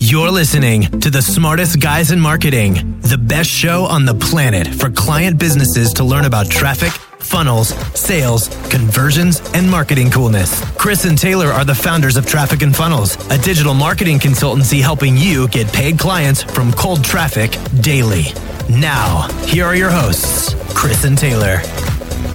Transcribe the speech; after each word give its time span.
You're 0.00 0.30
listening 0.30 0.82
to 1.00 1.10
the 1.10 1.20
smartest 1.20 1.80
guys 1.80 2.10
in 2.12 2.20
marketing, 2.20 3.00
the 3.00 3.18
best 3.18 3.50
show 3.50 3.84
on 3.84 4.04
the 4.04 4.14
planet 4.14 4.66
for 4.66 4.90
client 4.90 5.38
businesses 5.38 5.92
to 5.94 6.04
learn 6.04 6.24
about 6.24 6.48
traffic, 6.50 6.92
funnels, 7.18 7.68
sales, 7.98 8.48
conversions, 8.68 9.40
and 9.54 9.70
marketing 9.70 10.10
coolness. 10.10 10.64
Chris 10.76 11.04
and 11.04 11.18
Taylor 11.18 11.48
are 11.48 11.64
the 11.64 11.74
founders 11.74 12.16
of 12.16 12.26
Traffic 12.26 12.62
and 12.62 12.74
Funnels, 12.74 13.16
a 13.30 13.38
digital 13.38 13.74
marketing 13.74 14.18
consultancy 14.18 14.80
helping 14.80 15.16
you 15.16 15.48
get 15.48 15.72
paid 15.72 15.98
clients 15.98 16.42
from 16.42 16.72
cold 16.72 17.04
traffic 17.04 17.56
daily. 17.80 18.24
Now, 18.68 19.28
here 19.46 19.64
are 19.64 19.76
your 19.76 19.90
hosts, 19.90 20.54
Chris 20.74 21.04
and 21.04 21.18
Taylor. 21.18 21.58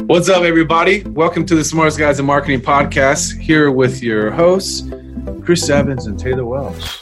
What's 0.08 0.30
up, 0.30 0.44
everybody? 0.44 1.04
Welcome 1.04 1.46
to 1.48 1.56
the 1.56 1.64
Smartest 1.64 1.98
Guys 1.98 2.20
in 2.20 2.26
Marketing 2.26 2.62
podcast. 2.62 3.40
Here 3.40 3.72
with 3.72 4.04
your 4.04 4.32
hosts, 4.32 4.84
Chris 5.44 5.70
Evans 5.70 6.08
and 6.08 6.20
Taylor 6.20 6.46
Welch. 6.46 7.00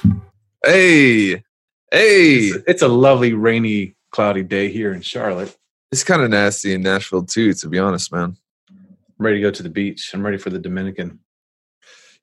Hey, 0.65 1.43
hey. 1.91 2.37
It's, 2.37 2.63
it's 2.67 2.81
a 2.81 2.87
lovely, 2.87 3.33
rainy, 3.33 3.95
cloudy 4.11 4.43
day 4.43 4.71
here 4.71 4.93
in 4.93 5.01
Charlotte. 5.01 5.55
It's 5.91 6.03
kind 6.03 6.21
of 6.23 6.29
nasty 6.31 6.73
in 6.73 6.81
Nashville 6.81 7.23
too, 7.23 7.53
to 7.53 7.67
be 7.69 7.77
honest, 7.79 8.11
man. 8.11 8.35
I'm 8.69 9.25
ready 9.25 9.37
to 9.37 9.41
go 9.43 9.51
to 9.51 9.63
the 9.63 9.69
beach. 9.69 10.11
I'm 10.13 10.25
ready 10.25 10.37
for 10.37 10.49
the 10.49 10.59
Dominican. 10.59 11.19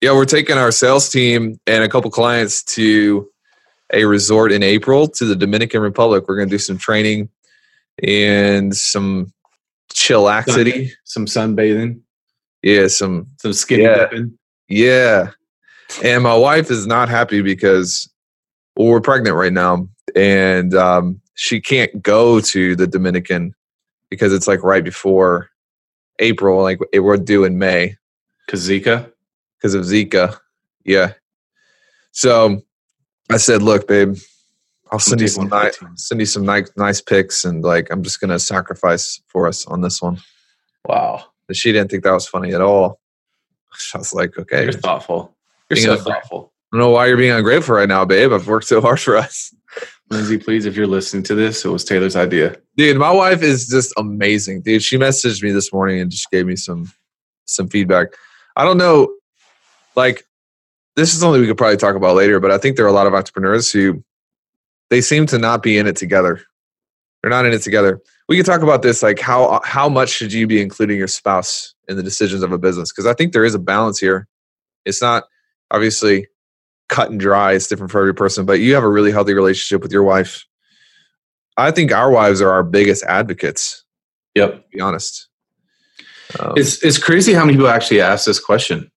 Yeah, 0.00 0.12
we're 0.12 0.24
taking 0.24 0.58
our 0.58 0.72
sales 0.72 1.08
team 1.08 1.60
and 1.66 1.84
a 1.84 1.88
couple 1.88 2.10
clients 2.10 2.64
to 2.74 3.30
a 3.92 4.04
resort 4.04 4.50
in 4.50 4.62
April 4.62 5.06
to 5.06 5.24
the 5.24 5.36
Dominican 5.36 5.80
Republic. 5.80 6.24
We're 6.26 6.36
going 6.36 6.48
to 6.48 6.54
do 6.54 6.58
some 6.58 6.78
training 6.78 7.28
and 8.02 8.74
some 8.74 9.32
chillaxity. 9.94 10.90
Some 11.04 11.26
sunbathing, 11.26 12.00
Yeah, 12.62 12.88
some 12.88 13.28
some 13.40 13.52
skinny 13.52 13.84
Yeah. 13.84 13.98
dipping. 13.98 14.38
yeah. 14.68 15.30
And 16.02 16.22
my 16.24 16.34
wife 16.36 16.70
is 16.70 16.86
not 16.86 17.08
happy 17.08 17.42
because 17.42 18.08
well, 18.76 18.88
we're 18.88 19.00
pregnant 19.00 19.36
right 19.36 19.52
now, 19.52 19.88
and 20.14 20.74
um, 20.74 21.20
she 21.34 21.60
can't 21.60 22.02
go 22.02 22.40
to 22.40 22.76
the 22.76 22.86
Dominican 22.86 23.54
because 24.10 24.32
it's 24.32 24.48
like 24.48 24.62
right 24.62 24.84
before 24.84 25.50
April. 26.18 26.62
Like 26.62 26.78
it, 26.92 27.00
we're 27.00 27.16
due 27.16 27.44
in 27.44 27.58
May. 27.58 27.96
Because 28.46 28.68
Zika? 28.68 29.12
because 29.62 29.74
of 29.74 29.84
Zika. 29.84 30.36
Yeah. 30.84 31.12
So 32.10 32.62
I 33.30 33.36
said, 33.36 33.62
look, 33.62 33.86
babe, 33.86 34.16
I'll 34.90 34.98
send 34.98 35.20
you 35.20 35.28
some 35.28 35.48
nice, 35.48 35.76
for 35.76 35.84
the 35.84 35.88
team. 35.90 35.96
send 35.96 36.20
you 36.20 36.26
some 36.26 36.44
nice, 36.44 36.70
nice 36.76 37.00
pics, 37.00 37.44
and 37.44 37.62
like 37.62 37.88
I'm 37.90 38.02
just 38.02 38.20
gonna 38.20 38.38
sacrifice 38.38 39.22
for 39.28 39.46
us 39.46 39.64
on 39.66 39.80
this 39.80 40.02
one. 40.02 40.20
Wow. 40.86 41.24
But 41.46 41.56
she 41.56 41.72
didn't 41.72 41.90
think 41.90 42.02
that 42.04 42.12
was 42.12 42.26
funny 42.26 42.52
at 42.52 42.60
all. 42.60 43.00
I 43.94 43.98
was 43.98 44.12
like, 44.12 44.36
okay, 44.36 44.64
You're 44.64 44.72
thoughtful. 44.72 45.34
You're 45.70 45.78
so 45.78 45.96
thoughtful. 45.96 46.51
I 46.72 46.78
don't 46.78 46.86
know 46.86 46.90
why 46.90 47.06
you're 47.06 47.18
being 47.18 47.32
ungrateful 47.32 47.74
right 47.74 47.88
now, 47.88 48.06
babe. 48.06 48.32
I've 48.32 48.48
worked 48.48 48.66
so 48.66 48.80
hard 48.80 48.98
for 48.98 49.16
us. 49.16 49.54
Lindsay, 50.08 50.38
please, 50.38 50.64
if 50.64 50.74
you're 50.74 50.86
listening 50.86 51.22
to 51.24 51.34
this, 51.34 51.64
it 51.64 51.68
was 51.68 51.84
Taylor's 51.84 52.16
idea. 52.16 52.56
Dude, 52.76 52.96
my 52.96 53.10
wife 53.10 53.42
is 53.42 53.68
just 53.68 53.92
amazing. 53.98 54.62
Dude, 54.62 54.82
she 54.82 54.96
messaged 54.96 55.42
me 55.42 55.50
this 55.50 55.72
morning 55.72 56.00
and 56.00 56.10
just 56.10 56.30
gave 56.30 56.46
me 56.46 56.56
some 56.56 56.90
some 57.44 57.68
feedback. 57.68 58.08
I 58.56 58.64
don't 58.64 58.78
know, 58.78 59.14
like 59.96 60.24
this 60.96 61.12
is 61.12 61.20
something 61.20 61.40
we 61.40 61.46
could 61.46 61.58
probably 61.58 61.76
talk 61.76 61.96
about 61.96 62.16
later, 62.16 62.40
but 62.40 62.50
I 62.50 62.58
think 62.58 62.76
there 62.76 62.86
are 62.86 62.90
a 62.90 62.92
lot 62.92 63.06
of 63.06 63.14
entrepreneurs 63.14 63.70
who 63.70 64.02
they 64.88 65.00
seem 65.00 65.26
to 65.26 65.38
not 65.38 65.62
be 65.62 65.76
in 65.76 65.86
it 65.86 65.96
together. 65.96 66.40
They're 67.22 67.30
not 67.30 67.46
in 67.46 67.52
it 67.52 67.62
together. 67.62 68.00
We 68.28 68.36
could 68.36 68.46
talk 68.46 68.62
about 68.62 68.82
this, 68.82 69.02
like 69.02 69.18
how 69.18 69.60
how 69.64 69.88
much 69.90 70.08
should 70.08 70.32
you 70.32 70.46
be 70.46 70.60
including 70.62 70.96
your 70.96 71.08
spouse 71.08 71.74
in 71.88 71.96
the 71.96 72.02
decisions 72.02 72.42
of 72.42 72.52
a 72.52 72.58
business? 72.58 72.92
Because 72.92 73.06
I 73.06 73.14
think 73.14 73.32
there 73.32 73.44
is 73.44 73.54
a 73.54 73.58
balance 73.58 73.98
here. 73.98 74.26
It's 74.84 75.02
not 75.02 75.24
obviously 75.70 76.28
cut 76.92 77.10
and 77.10 77.18
dry. 77.18 77.52
It's 77.54 77.66
different 77.66 77.90
for 77.90 78.00
every 78.00 78.14
person, 78.14 78.44
but 78.44 78.60
you 78.60 78.74
have 78.74 78.84
a 78.84 78.88
really 78.88 79.10
healthy 79.10 79.32
relationship 79.32 79.82
with 79.82 79.92
your 79.92 80.02
wife. 80.02 80.44
I 81.56 81.70
think 81.70 81.90
our 81.90 82.10
wives 82.10 82.42
are 82.42 82.50
our 82.50 82.62
biggest 82.62 83.02
advocates. 83.04 83.82
Yep. 84.34 84.52
To 84.52 84.64
be 84.70 84.80
honest, 84.80 85.28
um, 86.38 86.52
It's 86.56 86.82
it's 86.82 86.98
crazy 86.98 87.32
how 87.32 87.44
many 87.44 87.56
people 87.56 87.68
actually 87.68 88.00
ask 88.00 88.26
this 88.26 88.38
question. 88.38 88.90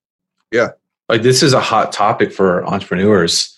Yeah. 0.51 0.69
Like 1.07 1.21
this 1.21 1.41
is 1.41 1.53
a 1.53 1.59
hot 1.61 1.91
topic 1.91 2.31
for 2.33 2.65
entrepreneurs. 2.65 3.57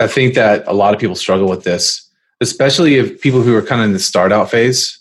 I 0.00 0.06
think 0.06 0.34
that 0.34 0.66
a 0.66 0.72
lot 0.72 0.94
of 0.94 1.00
people 1.00 1.16
struggle 1.16 1.48
with 1.48 1.64
this, 1.64 2.08
especially 2.40 2.94
if 2.94 3.20
people 3.20 3.42
who 3.42 3.54
are 3.54 3.62
kind 3.62 3.82
of 3.82 3.86
in 3.86 3.92
the 3.92 3.98
start 3.98 4.32
out 4.32 4.50
phase. 4.50 4.98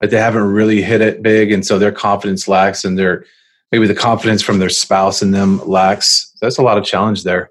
Like 0.00 0.10
they 0.10 0.20
haven't 0.20 0.44
really 0.52 0.82
hit 0.82 1.00
it 1.00 1.22
big 1.22 1.52
and 1.52 1.66
so 1.66 1.78
their 1.78 1.92
confidence 1.92 2.48
lacks 2.48 2.84
and 2.84 2.96
their 2.98 3.24
maybe 3.72 3.86
the 3.86 3.94
confidence 3.94 4.42
from 4.42 4.58
their 4.58 4.68
spouse 4.68 5.22
in 5.22 5.30
them 5.30 5.66
lacks. 5.66 6.32
That's 6.40 6.58
a 6.58 6.62
lot 6.62 6.78
of 6.78 6.84
challenge 6.84 7.24
there. 7.24 7.50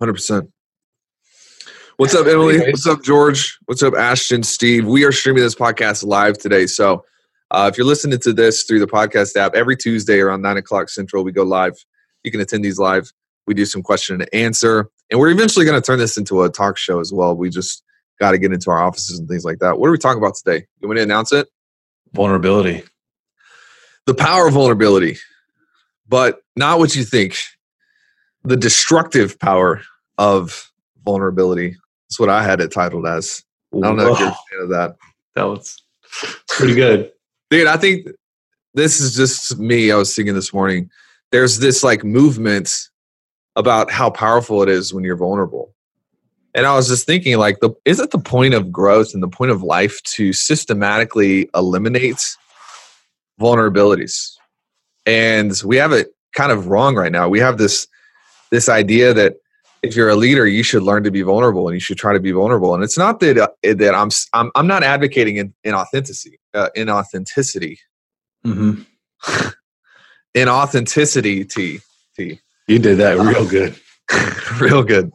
Hundred 0.00 0.14
percent. 0.14 0.50
What's 1.96 2.14
up, 2.14 2.26
Emily? 2.26 2.54
Anyways. 2.54 2.72
What's 2.72 2.86
up, 2.86 3.02
George? 3.02 3.58
What's 3.66 3.82
up, 3.82 3.94
Ashton? 3.94 4.42
Steve? 4.42 4.86
We 4.86 5.04
are 5.04 5.12
streaming 5.12 5.42
this 5.42 5.54
podcast 5.54 6.04
live 6.04 6.38
today. 6.38 6.66
So, 6.66 7.04
uh, 7.50 7.68
if 7.70 7.76
you're 7.76 7.86
listening 7.86 8.18
to 8.20 8.32
this 8.32 8.62
through 8.62 8.80
the 8.80 8.86
podcast 8.86 9.36
app, 9.36 9.54
every 9.54 9.76
Tuesday 9.76 10.20
around 10.20 10.40
nine 10.40 10.56
o'clock 10.56 10.88
Central, 10.88 11.24
we 11.24 11.32
go 11.32 11.42
live. 11.42 11.74
You 12.24 12.30
can 12.30 12.40
attend 12.40 12.64
these 12.64 12.78
live. 12.78 13.12
We 13.46 13.52
do 13.54 13.66
some 13.66 13.82
question 13.82 14.20
and 14.20 14.32
answer, 14.32 14.88
and 15.10 15.18
we're 15.20 15.30
eventually 15.30 15.66
going 15.66 15.80
to 15.80 15.84
turn 15.84 15.98
this 15.98 16.16
into 16.16 16.42
a 16.42 16.48
talk 16.48 16.78
show 16.78 17.00
as 17.00 17.12
well. 17.12 17.36
We 17.36 17.50
just 17.50 17.82
got 18.20 18.30
to 18.30 18.38
get 18.38 18.52
into 18.52 18.70
our 18.70 18.78
offices 18.78 19.18
and 19.18 19.28
things 19.28 19.44
like 19.44 19.58
that. 19.58 19.78
What 19.78 19.88
are 19.88 19.92
we 19.92 19.98
talking 19.98 20.22
about 20.22 20.36
today? 20.36 20.66
You 20.80 20.88
want 20.88 20.96
me 20.96 21.00
to 21.00 21.04
announce 21.04 21.32
it? 21.32 21.48
Vulnerability. 22.12 22.84
the 24.06 24.14
power 24.14 24.46
of 24.48 24.54
vulnerability, 24.54 25.16
but 26.10 26.42
not 26.56 26.78
what 26.78 26.94
you 26.94 27.04
think. 27.04 27.38
The 28.42 28.56
destructive 28.56 29.38
power 29.38 29.80
of 30.18 30.70
vulnerability. 31.04 31.76
That's 32.08 32.20
what 32.20 32.28
I 32.28 32.42
had 32.42 32.60
it 32.60 32.72
titled 32.72 33.06
as. 33.06 33.42
I 33.72 33.80
don't 33.80 33.96
know 33.96 34.12
if 34.12 34.18
you're 34.18 34.28
a 34.28 34.32
fan 34.32 34.62
of 34.62 34.68
that. 34.70 34.96
that 35.36 35.44
was 35.44 35.82
pretty 36.48 36.74
good. 36.74 37.12
Dude, 37.50 37.68
I 37.68 37.76
think 37.76 38.08
this 38.74 39.00
is 39.00 39.14
just 39.14 39.58
me. 39.58 39.92
I 39.92 39.96
was 39.96 40.14
thinking 40.14 40.34
this 40.34 40.52
morning. 40.52 40.90
There's 41.30 41.60
this 41.60 41.84
like 41.84 42.02
movement 42.02 42.88
about 43.54 43.90
how 43.90 44.10
powerful 44.10 44.62
it 44.62 44.68
is 44.68 44.92
when 44.92 45.04
you're 45.04 45.16
vulnerable. 45.16 45.72
And 46.52 46.66
I 46.66 46.74
was 46.74 46.88
just 46.88 47.06
thinking, 47.06 47.38
like, 47.38 47.60
the 47.60 47.70
is 47.84 48.00
it 48.00 48.10
the 48.10 48.18
point 48.18 48.54
of 48.54 48.72
growth 48.72 49.14
and 49.14 49.22
the 49.22 49.28
point 49.28 49.52
of 49.52 49.62
life 49.62 50.02
to 50.14 50.32
systematically 50.32 51.48
eliminate 51.54 52.18
vulnerabilities? 53.40 54.36
And 55.06 55.52
we 55.64 55.76
have 55.76 55.92
it 55.92 56.14
kind 56.34 56.52
of 56.52 56.68
wrong 56.68 56.94
right 56.94 57.12
now. 57.12 57.28
We 57.28 57.40
have 57.40 57.58
this 57.58 57.86
this 58.50 58.68
idea 58.68 59.14
that 59.14 59.36
if 59.82 59.96
you're 59.96 60.10
a 60.10 60.16
leader, 60.16 60.46
you 60.46 60.62
should 60.62 60.82
learn 60.82 61.04
to 61.04 61.10
be 61.10 61.22
vulnerable 61.22 61.68
and 61.68 61.74
you 61.74 61.80
should 61.80 61.96
try 61.96 62.12
to 62.12 62.20
be 62.20 62.32
vulnerable. 62.32 62.74
And 62.74 62.84
it's 62.84 62.98
not 62.98 63.20
that 63.20 63.38
uh, 63.38 63.48
that 63.62 63.94
I'm 63.94 64.10
I'm, 64.32 64.50
I'm 64.54 64.66
not 64.66 64.82
advocating 64.82 65.36
in, 65.36 65.54
in 65.64 65.74
authenticity, 65.74 66.38
uh, 66.54 66.68
in 66.74 66.90
authenticity, 66.90 67.78
hmm 68.44 68.82
in 70.34 70.48
authenticity. 70.48 71.44
T 71.44 71.80
T. 72.16 72.40
You 72.66 72.78
did 72.78 72.98
that 72.98 73.18
real 73.18 73.48
good. 73.48 73.78
real 74.60 74.82
good. 74.82 75.10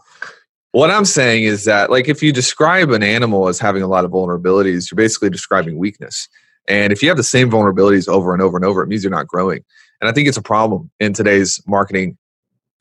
What 0.72 0.92
I'm 0.92 1.06
saying 1.06 1.46
is 1.46 1.64
that, 1.66 1.90
like, 1.90 2.10
if 2.10 2.22
you 2.22 2.34
describe 2.34 2.92
an 2.92 3.02
animal 3.02 3.48
as 3.48 3.60
having 3.60 3.82
a 3.82 3.88
lot 3.88 4.04
of 4.04 4.12
vulnerabilities, 4.12 4.92
you're 4.92 4.98
basically 4.98 5.30
describing 5.30 5.78
weakness. 5.78 6.28
And 6.68 6.92
if 6.92 7.02
you 7.02 7.10
have 7.10 7.18
the 7.18 7.24
same 7.24 7.50
vulnerabilities 7.50 8.08
over 8.08 8.34
and 8.34 8.42
over 8.42 8.58
and 8.58 8.66
over, 8.66 8.82
it 8.82 8.88
means 8.88 9.04
you're 9.04 9.12
not 9.12 9.28
growing. 9.28 9.64
And 10.02 10.10
I 10.10 10.14
think 10.14 10.28
it's 10.28 10.38
a 10.38 10.42
problem 10.42 10.90
in 11.00 11.14
today's 11.14 11.62
marketing 11.68 12.18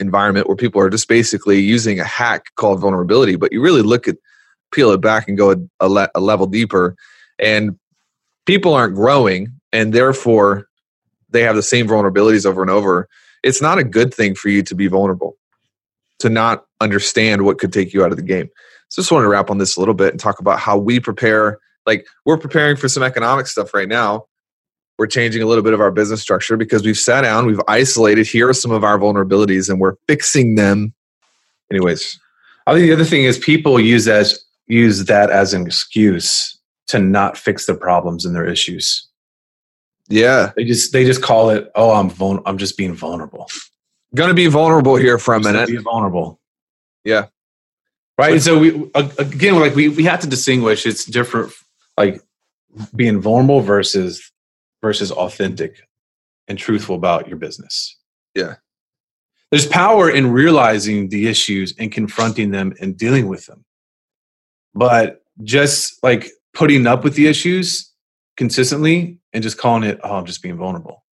environment 0.00 0.48
where 0.48 0.56
people 0.56 0.80
are 0.80 0.90
just 0.90 1.08
basically 1.08 1.60
using 1.60 2.00
a 2.00 2.04
hack 2.04 2.46
called 2.56 2.80
vulnerability. 2.80 3.36
But 3.36 3.52
you 3.52 3.62
really 3.62 3.82
look 3.82 4.08
at, 4.08 4.16
peel 4.72 4.90
it 4.90 5.00
back 5.00 5.28
and 5.28 5.38
go 5.38 5.52
a, 5.52 5.56
a, 5.80 5.88
le- 5.88 6.10
a 6.14 6.20
level 6.20 6.46
deeper, 6.46 6.96
and 7.38 7.78
people 8.46 8.74
aren't 8.74 8.94
growing, 8.94 9.48
and 9.72 9.92
therefore 9.92 10.66
they 11.30 11.42
have 11.42 11.56
the 11.56 11.62
same 11.62 11.86
vulnerabilities 11.86 12.46
over 12.46 12.62
and 12.62 12.70
over. 12.70 13.08
It's 13.42 13.62
not 13.62 13.78
a 13.78 13.84
good 13.84 14.12
thing 14.12 14.34
for 14.34 14.48
you 14.48 14.62
to 14.62 14.74
be 14.74 14.86
vulnerable 14.86 15.36
to 16.20 16.30
not 16.30 16.64
understand 16.80 17.42
what 17.42 17.58
could 17.58 17.72
take 17.72 17.92
you 17.92 18.04
out 18.04 18.10
of 18.10 18.16
the 18.16 18.22
game. 18.22 18.48
So 18.88 19.02
just 19.02 19.12
wanted 19.12 19.24
to 19.24 19.30
wrap 19.30 19.50
on 19.50 19.58
this 19.58 19.76
a 19.76 19.80
little 19.80 19.94
bit 19.94 20.12
and 20.12 20.20
talk 20.20 20.38
about 20.38 20.58
how 20.58 20.78
we 20.78 21.00
prepare. 21.00 21.58
Like 21.86 22.06
we're 22.24 22.38
preparing 22.38 22.76
for 22.76 22.88
some 22.88 23.02
economic 23.02 23.46
stuff 23.46 23.74
right 23.74 23.88
now. 23.88 24.26
We're 24.98 25.06
changing 25.08 25.42
a 25.42 25.46
little 25.46 25.64
bit 25.64 25.72
of 25.74 25.80
our 25.80 25.90
business 25.90 26.22
structure 26.22 26.56
because 26.56 26.84
we've 26.84 26.96
sat 26.96 27.22
down, 27.22 27.46
we've 27.46 27.60
isolated. 27.66 28.26
Here 28.28 28.48
are 28.48 28.52
some 28.54 28.70
of 28.70 28.84
our 28.84 28.96
vulnerabilities, 28.98 29.68
and 29.68 29.80
we're 29.80 29.96
fixing 30.06 30.54
them. 30.54 30.94
Anyways, 31.70 32.18
I 32.66 32.74
think 32.74 32.86
the 32.86 32.92
other 32.92 33.04
thing 33.04 33.24
is 33.24 33.36
people 33.38 33.80
use 33.80 34.06
as 34.06 34.38
use 34.66 35.04
that 35.06 35.30
as 35.30 35.52
an 35.52 35.66
excuse 35.66 36.56
to 36.86 36.98
not 37.00 37.36
fix 37.36 37.66
their 37.66 37.76
problems 37.76 38.24
and 38.24 38.36
their 38.36 38.46
issues. 38.46 39.08
yeah, 40.08 40.52
They 40.56 40.64
just 40.64 40.92
they 40.92 41.04
just 41.04 41.22
call 41.22 41.50
it, 41.50 41.70
oh, 41.74 41.90
I'm 41.92 42.08
vul- 42.10 42.42
I'm 42.46 42.56
just 42.58 42.76
being 42.76 42.94
vulnerable. 42.94 43.48
gonna 44.14 44.32
be 44.34 44.46
vulnerable 44.46 44.94
here 44.96 45.18
for 45.18 45.34
a 45.34 45.38
Just 45.40 45.52
minute. 45.52 45.68
Be 45.68 45.76
vulnerable. 45.78 46.38
Yeah. 47.04 47.26
Right. 48.16 48.40
so 48.40 48.58
we 48.60 48.90
again 48.94 49.58
like 49.58 49.74
we 49.74 49.88
we 49.88 50.04
have 50.04 50.20
to 50.20 50.28
distinguish. 50.28 50.86
It's 50.86 51.04
different. 51.04 51.52
Like 51.96 52.22
being 52.96 53.20
vulnerable 53.20 53.60
versus 53.60 54.30
versus 54.82 55.10
authentic 55.12 55.86
and 56.48 56.58
truthful 56.58 56.96
about 56.96 57.28
your 57.28 57.38
business. 57.38 57.96
Yeah. 58.34 58.56
there's 59.50 59.66
power 59.66 60.10
in 60.10 60.32
realizing 60.32 61.08
the 61.08 61.28
issues 61.28 61.72
and 61.78 61.92
confronting 61.92 62.50
them 62.50 62.74
and 62.80 62.96
dealing 62.96 63.28
with 63.28 63.46
them. 63.46 63.64
But 64.74 65.22
just 65.44 66.02
like 66.02 66.30
putting 66.52 66.86
up 66.86 67.04
with 67.04 67.14
the 67.14 67.28
issues 67.28 67.92
consistently 68.36 69.20
and 69.32 69.42
just 69.42 69.56
calling 69.56 69.84
it, 69.84 70.00
oh, 70.02 70.16
I'm 70.16 70.26
just 70.26 70.42
being 70.42 70.56
vulnerable. 70.56 71.04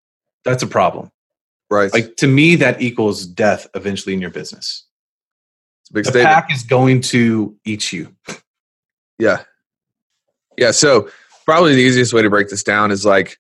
That's 0.44 0.64
a 0.64 0.68
problem. 0.68 1.12
Right. 1.70 1.94
Like 1.94 2.16
to 2.18 2.28
me, 2.28 2.56
that 2.58 2.82
equals 2.82 3.26
death 3.28 3.68
eventually 3.76 4.14
in 4.16 4.20
your 4.22 4.32
business. 4.32 4.86
It's 5.84 5.92
a 5.92 5.94
big 5.94 6.06
The 6.06 6.10
statement. 6.12 6.34
pack 6.34 6.52
is 6.54 6.64
going 6.64 7.02
to 7.02 7.56
eat 7.64 7.94
you. 7.94 8.16
Yeah. 9.20 9.44
Yeah. 10.58 10.72
So 10.72 11.10
probably 11.46 11.76
the 11.76 11.82
easiest 11.82 12.14
way 12.14 12.22
to 12.22 12.30
break 12.30 12.50
this 12.50 12.64
down 12.64 12.92
is 12.92 13.06
like, 13.06 13.38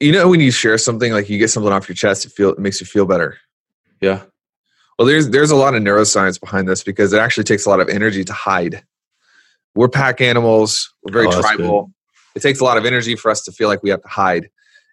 you 0.00 0.12
know, 0.12 0.28
when 0.28 0.40
you 0.40 0.50
share 0.50 0.78
something, 0.78 1.12
like 1.12 1.28
you 1.30 1.38
get 1.38 1.48
something 1.48 1.72
off 1.72 1.88
your 1.88 1.94
chest, 1.96 2.24
it 2.24 2.32
feel 2.32 2.50
it 2.50 2.58
makes 2.58 2.80
you 2.80 2.86
feel 2.86 3.06
better. 3.06 3.38
Yeah. 4.00 4.22
Well, 4.98 5.06
there's 5.06 5.30
there's 5.30 5.50
a 5.50 5.56
lot 5.56 5.74
of 5.74 5.82
neuroscience 5.82 6.40
behind 6.40 6.68
this 6.68 6.82
because 6.82 7.12
it 7.12 7.18
actually 7.18 7.44
takes 7.44 7.66
a 7.66 7.70
lot 7.70 7.80
of 7.80 7.88
energy 7.88 8.24
to 8.24 8.32
hide. 8.32 8.82
We're 9.74 9.88
pack 9.88 10.20
animals. 10.20 10.92
We're 11.02 11.12
very 11.12 11.26
Oh, 11.28 11.40
tribal. 11.40 11.92
It 12.34 12.42
takes 12.42 12.60
a 12.60 12.64
lot 12.64 12.76
of 12.76 12.84
energy 12.84 13.16
for 13.16 13.30
us 13.30 13.42
to 13.44 13.52
feel 13.52 13.68
like 13.68 13.82
we 13.82 13.90
have 13.90 14.02
to 14.02 14.08
hide. 14.08 14.48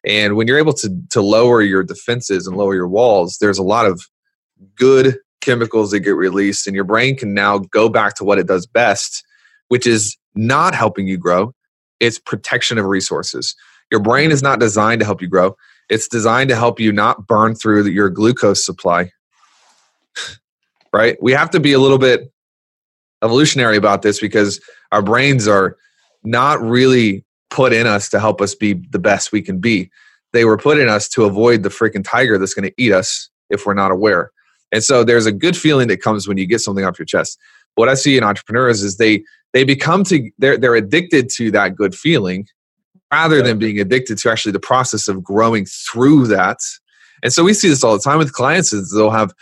And 0.06 0.36
when 0.36 0.48
you're 0.48 0.58
able 0.58 0.74
to 0.74 0.90
to 1.10 1.22
lower 1.22 1.62
your 1.62 1.84
defenses 1.84 2.48
and 2.48 2.56
lower 2.56 2.76
your 2.76 2.88
walls, 2.88 3.38
there's 3.42 3.58
a 3.58 3.64
lot 3.64 3.86
of 3.86 4.02
good 4.76 5.18
chemicals 5.42 5.92
that 5.92 6.02
get 6.02 6.16
released, 6.16 6.68
and 6.68 6.76
your 6.76 6.86
brain 6.86 7.18
can 7.18 7.34
now 7.34 7.58
go 7.58 7.90
back 7.90 8.16
to 8.16 8.24
what 8.24 8.40
it 8.40 8.48
does 8.48 8.66
best, 8.66 9.26
which 9.70 9.88
is 9.88 10.18
not 10.36 10.76
helping 10.76 11.08
you 11.08 11.18
grow. 11.18 11.54
It's 12.00 12.20
protection 12.20 12.78
of 12.78 12.86
resources. 12.86 13.56
Your 13.92 14.00
brain 14.00 14.32
is 14.32 14.44
not 14.44 14.60
designed 14.60 15.00
to 15.00 15.06
help 15.06 15.22
you 15.22 15.28
grow. 15.28 15.56
It's 15.90 16.08
designed 16.08 16.50
to 16.50 16.56
help 16.56 16.80
you 16.80 16.92
not 16.92 17.28
burn 17.28 17.56
through 17.56 17.88
your 17.88 18.10
glucose 18.10 18.64
supply. 18.64 19.12
right? 20.94 21.22
We 21.22 21.32
have 21.34 21.50
to 21.52 21.60
be 21.60 21.74
a 21.74 21.80
little 21.80 21.98
bit 21.98 22.32
evolutionary 23.24 23.78
about 23.78 24.02
this 24.02 24.20
because 24.20 24.62
our 24.92 25.02
brains 25.02 25.48
are 25.48 25.78
not 26.24 26.62
really 26.62 27.26
put 27.50 27.74
in 27.74 27.88
us 27.88 28.10
to 28.10 28.20
help 28.20 28.42
us 28.42 28.56
be 28.56 28.74
the 28.74 29.00
best 29.00 29.32
we 29.32 29.42
can 29.42 29.60
be. 29.60 29.90
They 30.34 30.46
were 30.46 30.58
put 30.58 30.78
in 30.78 30.88
us 30.88 31.10
to 31.10 31.26
avoid 31.26 31.64
the 31.64 31.70
freaking 31.70 32.04
tiger 32.06 32.38
that's 32.38 32.54
going 32.54 32.70
to 32.70 32.82
eat 32.82 32.92
us 32.92 33.30
if 33.50 33.66
we're 33.66 33.74
not 33.74 33.92
aware. 33.92 34.32
And 34.72 34.84
so 34.84 35.04
there's 35.04 35.26
a 35.26 35.32
good 35.32 35.58
feeling 35.58 35.88
that 35.88 36.02
comes 36.02 36.28
when 36.28 36.38
you 36.38 36.46
get 36.46 36.60
something 36.60 36.86
off 36.86 37.00
your 37.00 37.08
chest. 37.08 37.40
What 37.76 37.90
I 37.90 37.96
see 37.96 38.18
in 38.18 38.24
entrepreneurs 38.24 38.84
is 38.84 38.98
they 38.98 39.24
they 39.54 39.64
become 39.64 40.04
to 40.06 40.30
they're 40.38 40.58
they're 40.58 40.76
addicted 40.76 41.30
to 41.32 41.52
that 41.52 41.76
good 41.76 41.96
feeling 41.96 42.48
rather 43.12 43.42
than 43.42 43.58
being 43.58 43.80
addicted 43.80 44.18
to 44.20 44.30
actually 44.30 44.52
the 44.52 44.60
process 44.60 45.08
of 45.08 45.24
growing 45.24 45.66
through 45.66 46.28
that. 46.28 46.60
And 47.24 47.34
so 47.34 47.44
we 47.44 47.54
see 47.54 47.68
this 47.68 47.84
all 47.84 47.94
the 47.94 48.04
time 48.04 48.20
with 48.20 48.34
clients 48.34 48.72
is 48.72 48.92
they'll 48.92 49.10
have 49.10 49.34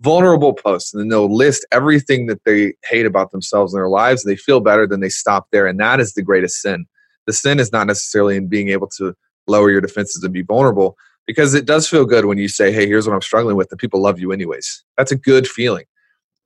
vulnerable 0.00 0.54
posts 0.54 0.94
and 0.94 1.00
then 1.00 1.08
they'll 1.08 1.34
list 1.34 1.66
everything 1.72 2.26
that 2.26 2.44
they 2.44 2.74
hate 2.84 3.06
about 3.06 3.32
themselves 3.32 3.72
in 3.72 3.78
their 3.78 3.88
lives 3.88 4.24
and 4.24 4.30
they 4.30 4.36
feel 4.36 4.60
better 4.60 4.86
then 4.86 5.00
they 5.00 5.08
stop 5.08 5.48
there 5.52 5.66
and 5.66 5.80
that 5.80 6.00
is 6.00 6.14
the 6.14 6.22
greatest 6.22 6.62
sin. 6.62 6.86
The 7.26 7.32
sin 7.32 7.58
is 7.58 7.72
not 7.72 7.88
necessarily 7.88 8.36
in 8.36 8.46
being 8.46 8.68
able 8.68 8.88
to 8.98 9.14
lower 9.48 9.70
your 9.70 9.80
defenses 9.80 10.22
and 10.22 10.32
be 10.32 10.42
vulnerable 10.42 10.96
because 11.26 11.54
it 11.54 11.66
does 11.66 11.88
feel 11.88 12.04
good 12.04 12.26
when 12.26 12.38
you 12.38 12.46
say, 12.46 12.70
"Hey, 12.70 12.86
here's 12.86 13.08
what 13.08 13.14
I'm 13.14 13.22
struggling 13.22 13.56
with," 13.56 13.68
and 13.72 13.80
people 13.80 14.00
love 14.00 14.20
you 14.20 14.30
anyways. 14.30 14.84
That's 14.96 15.10
a 15.10 15.16
good 15.16 15.48
feeling. 15.48 15.84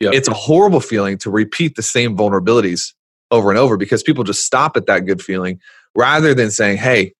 Yep. 0.01 0.15
It's 0.15 0.29
a 0.29 0.33
horrible 0.33 0.81
feeling 0.81 1.19
to 1.19 1.31
repeat 1.31 1.77
the 1.77 1.83
same 1.83 2.17
vulnerabilities 2.17 2.95
over 3.31 3.51
and 3.51 3.59
over 3.59 3.77
because 3.77 4.03
people 4.03 4.25
just 4.25 4.45
stop 4.45 4.77
at 4.77 4.87
that 4.87 5.07
good 5.07 5.23
feeling 5.23 5.61
rather 5.95 6.35
than 6.35 6.51
saying, 6.51 6.79
"Hey, 6.79 7.15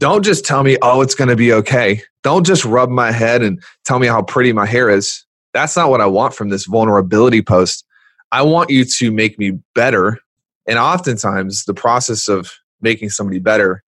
don't 0.00 0.24
just 0.24 0.44
tell 0.44 0.62
me, 0.62 0.76
oh, 0.82 1.02
it's 1.02 1.14
going 1.14 1.28
to 1.28 1.36
be 1.36 1.52
okay. 1.52 2.02
Don't 2.22 2.44
just 2.44 2.64
rub 2.64 2.88
my 2.88 3.12
head 3.12 3.42
and 3.42 3.62
tell 3.84 3.98
me 3.98 4.06
how 4.06 4.22
pretty 4.22 4.52
my 4.52 4.66
hair 4.66 4.88
is. 4.88 5.24
That's 5.52 5.76
not 5.76 5.90
what 5.90 6.00
I 6.00 6.06
want 6.06 6.34
from 6.34 6.48
this 6.48 6.64
vulnerability 6.64 7.42
post. 7.42 7.84
I 8.32 8.42
want 8.42 8.70
you 8.70 8.84
to 8.84 9.12
make 9.12 9.38
me 9.38 9.58
better. 9.74 10.18
And 10.66 10.78
oftentimes, 10.78 11.64
the 11.64 11.74
process 11.74 12.28
of 12.28 12.50
making 12.80 13.10
somebody 13.10 13.38
better 13.40 13.82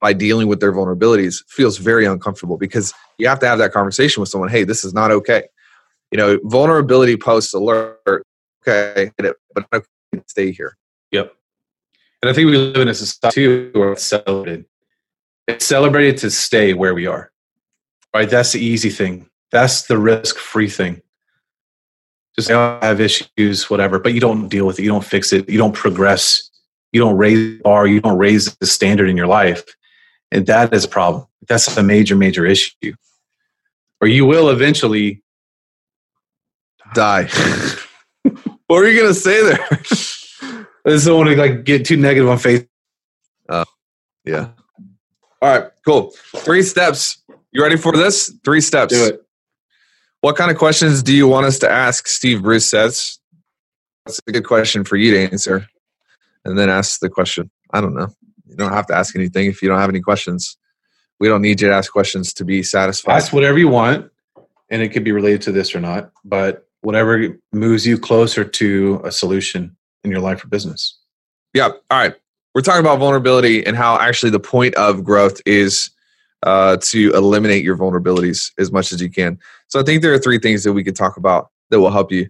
by 0.00 0.12
dealing 0.12 0.48
with 0.48 0.58
their 0.58 0.72
vulnerabilities 0.72 1.44
feels 1.48 1.78
very 1.78 2.06
uncomfortable 2.06 2.56
because 2.56 2.92
you 3.18 3.28
have 3.28 3.38
to 3.38 3.46
have 3.46 3.58
that 3.58 3.72
conversation 3.72 4.20
with 4.20 4.28
someone. 4.28 4.50
Hey, 4.50 4.64
this 4.64 4.84
is 4.84 4.92
not 4.92 5.12
okay. 5.12 5.44
You 6.10 6.18
know, 6.18 6.38
vulnerability 6.44 7.16
post 7.16 7.54
alert. 7.54 8.26
Okay, 8.66 9.10
but 9.18 9.84
stay 10.26 10.50
here. 10.50 10.76
Yep. 11.12 11.32
And 12.22 12.30
I 12.30 12.32
think 12.32 12.46
we 12.46 12.56
live 12.56 12.76
in 12.76 12.88
a 12.88 12.94
society 12.94 13.34
too 13.34 13.70
where 13.74 13.92
it's 13.92 14.04
celebrated. 14.04 14.66
It's 15.48 15.66
celebrated 15.66 16.18
to 16.18 16.30
stay 16.30 16.72
where 16.74 16.94
we 16.94 17.06
are. 17.06 17.30
Right? 18.14 18.28
That's 18.28 18.52
the 18.52 18.60
easy 18.60 18.90
thing. 18.90 19.28
That's 19.50 19.82
the 19.82 19.98
risk 19.98 20.36
free 20.36 20.68
thing. 20.68 21.02
Just 22.36 22.48
say, 22.48 22.54
oh, 22.54 22.78
I 22.80 22.86
have 22.86 23.00
issues, 23.00 23.68
whatever, 23.68 23.98
but 23.98 24.14
you 24.14 24.20
don't 24.20 24.48
deal 24.48 24.66
with 24.66 24.78
it. 24.78 24.82
You 24.82 24.88
don't 24.88 25.04
fix 25.04 25.32
it. 25.32 25.48
You 25.48 25.58
don't 25.58 25.74
progress. 25.74 26.50
You 26.92 27.00
don't 27.00 27.16
raise 27.16 27.38
the 27.38 27.60
bar. 27.62 27.86
You 27.86 28.00
don't 28.00 28.18
raise 28.18 28.54
the 28.56 28.66
standard 28.66 29.10
in 29.10 29.16
your 29.16 29.26
life. 29.26 29.62
And 30.30 30.46
that 30.46 30.72
is 30.72 30.84
a 30.84 30.88
problem. 30.88 31.26
That's 31.46 31.76
a 31.76 31.82
major, 31.82 32.16
major 32.16 32.46
issue. 32.46 32.94
Or 34.00 34.08
you 34.08 34.24
will 34.24 34.48
eventually 34.48 35.22
Die. 36.94 37.22
what 38.22 38.46
were 38.68 38.86
you 38.86 39.00
going 39.00 39.12
to 39.12 39.18
say 39.18 39.42
there? 39.42 39.80
I 40.86 40.90
just 40.90 41.06
don't 41.06 41.18
want 41.18 41.30
to 41.30 41.36
like 41.36 41.64
get 41.64 41.86
too 41.86 41.96
negative 41.96 42.28
on 42.28 42.38
Facebook. 42.38 42.68
Oh, 43.48 43.64
yeah. 44.24 44.48
All 45.40 45.58
right, 45.58 45.70
cool. 45.84 46.12
Three 46.36 46.62
steps. 46.62 47.22
You 47.52 47.62
ready 47.62 47.76
for 47.76 47.92
this? 47.92 48.32
Three 48.44 48.60
steps. 48.60 48.92
Do 48.92 49.06
it. 49.06 49.22
What 50.20 50.36
kind 50.36 50.50
of 50.50 50.56
questions 50.56 51.02
do 51.02 51.14
you 51.14 51.26
want 51.26 51.46
us 51.46 51.58
to 51.60 51.70
ask? 51.70 52.06
Steve 52.06 52.42
Bruce 52.42 52.68
says. 52.68 53.18
That's 54.06 54.20
a 54.26 54.32
good 54.32 54.46
question 54.46 54.84
for 54.84 54.96
you 54.96 55.12
to 55.12 55.30
answer. 55.30 55.66
And 56.44 56.58
then 56.58 56.68
ask 56.68 57.00
the 57.00 57.10
question. 57.10 57.50
I 57.72 57.80
don't 57.80 57.94
know. 57.94 58.08
You 58.46 58.56
don't 58.56 58.72
have 58.72 58.86
to 58.86 58.94
ask 58.94 59.16
anything 59.16 59.46
if 59.46 59.62
you 59.62 59.68
don't 59.68 59.78
have 59.78 59.88
any 59.88 60.00
questions. 60.00 60.56
We 61.20 61.28
don't 61.28 61.42
need 61.42 61.60
you 61.60 61.68
to 61.68 61.74
ask 61.74 61.92
questions 61.92 62.32
to 62.34 62.44
be 62.44 62.62
satisfied. 62.64 63.14
ask 63.14 63.32
whatever 63.32 63.58
you 63.58 63.68
want 63.68 64.10
and 64.70 64.82
it 64.82 64.88
could 64.88 65.04
be 65.04 65.12
related 65.12 65.42
to 65.42 65.52
this 65.52 65.72
or 65.72 65.80
not 65.80 66.10
but 66.24 66.66
whatever 66.80 67.38
moves 67.52 67.86
you 67.86 67.96
closer 67.96 68.42
to 68.42 69.00
a 69.04 69.12
solution 69.12 69.76
in 70.04 70.10
your 70.10 70.20
life 70.20 70.44
or 70.44 70.48
business 70.48 70.98
Yeah. 71.54 71.68
All 71.68 71.98
right. 71.98 72.14
We're 72.54 72.60
talking 72.62 72.80
about 72.80 72.98
vulnerability 72.98 73.64
and 73.66 73.76
how 73.76 73.98
actually 73.98 74.30
the 74.30 74.40
point 74.40 74.74
of 74.74 75.02
growth 75.04 75.40
is 75.46 75.90
uh, 76.42 76.76
to 76.82 77.12
eliminate 77.14 77.62
your 77.64 77.76
vulnerabilities 77.78 78.50
as 78.58 78.70
much 78.72 78.92
as 78.92 79.00
you 79.00 79.08
can. 79.10 79.38
So 79.68 79.80
I 79.80 79.82
think 79.84 80.02
there 80.02 80.12
are 80.12 80.18
three 80.18 80.38
things 80.38 80.64
that 80.64 80.72
we 80.72 80.82
could 80.84 80.96
talk 80.96 81.16
about 81.16 81.50
that 81.70 81.80
will 81.80 81.90
help 81.90 82.10
you. 82.12 82.28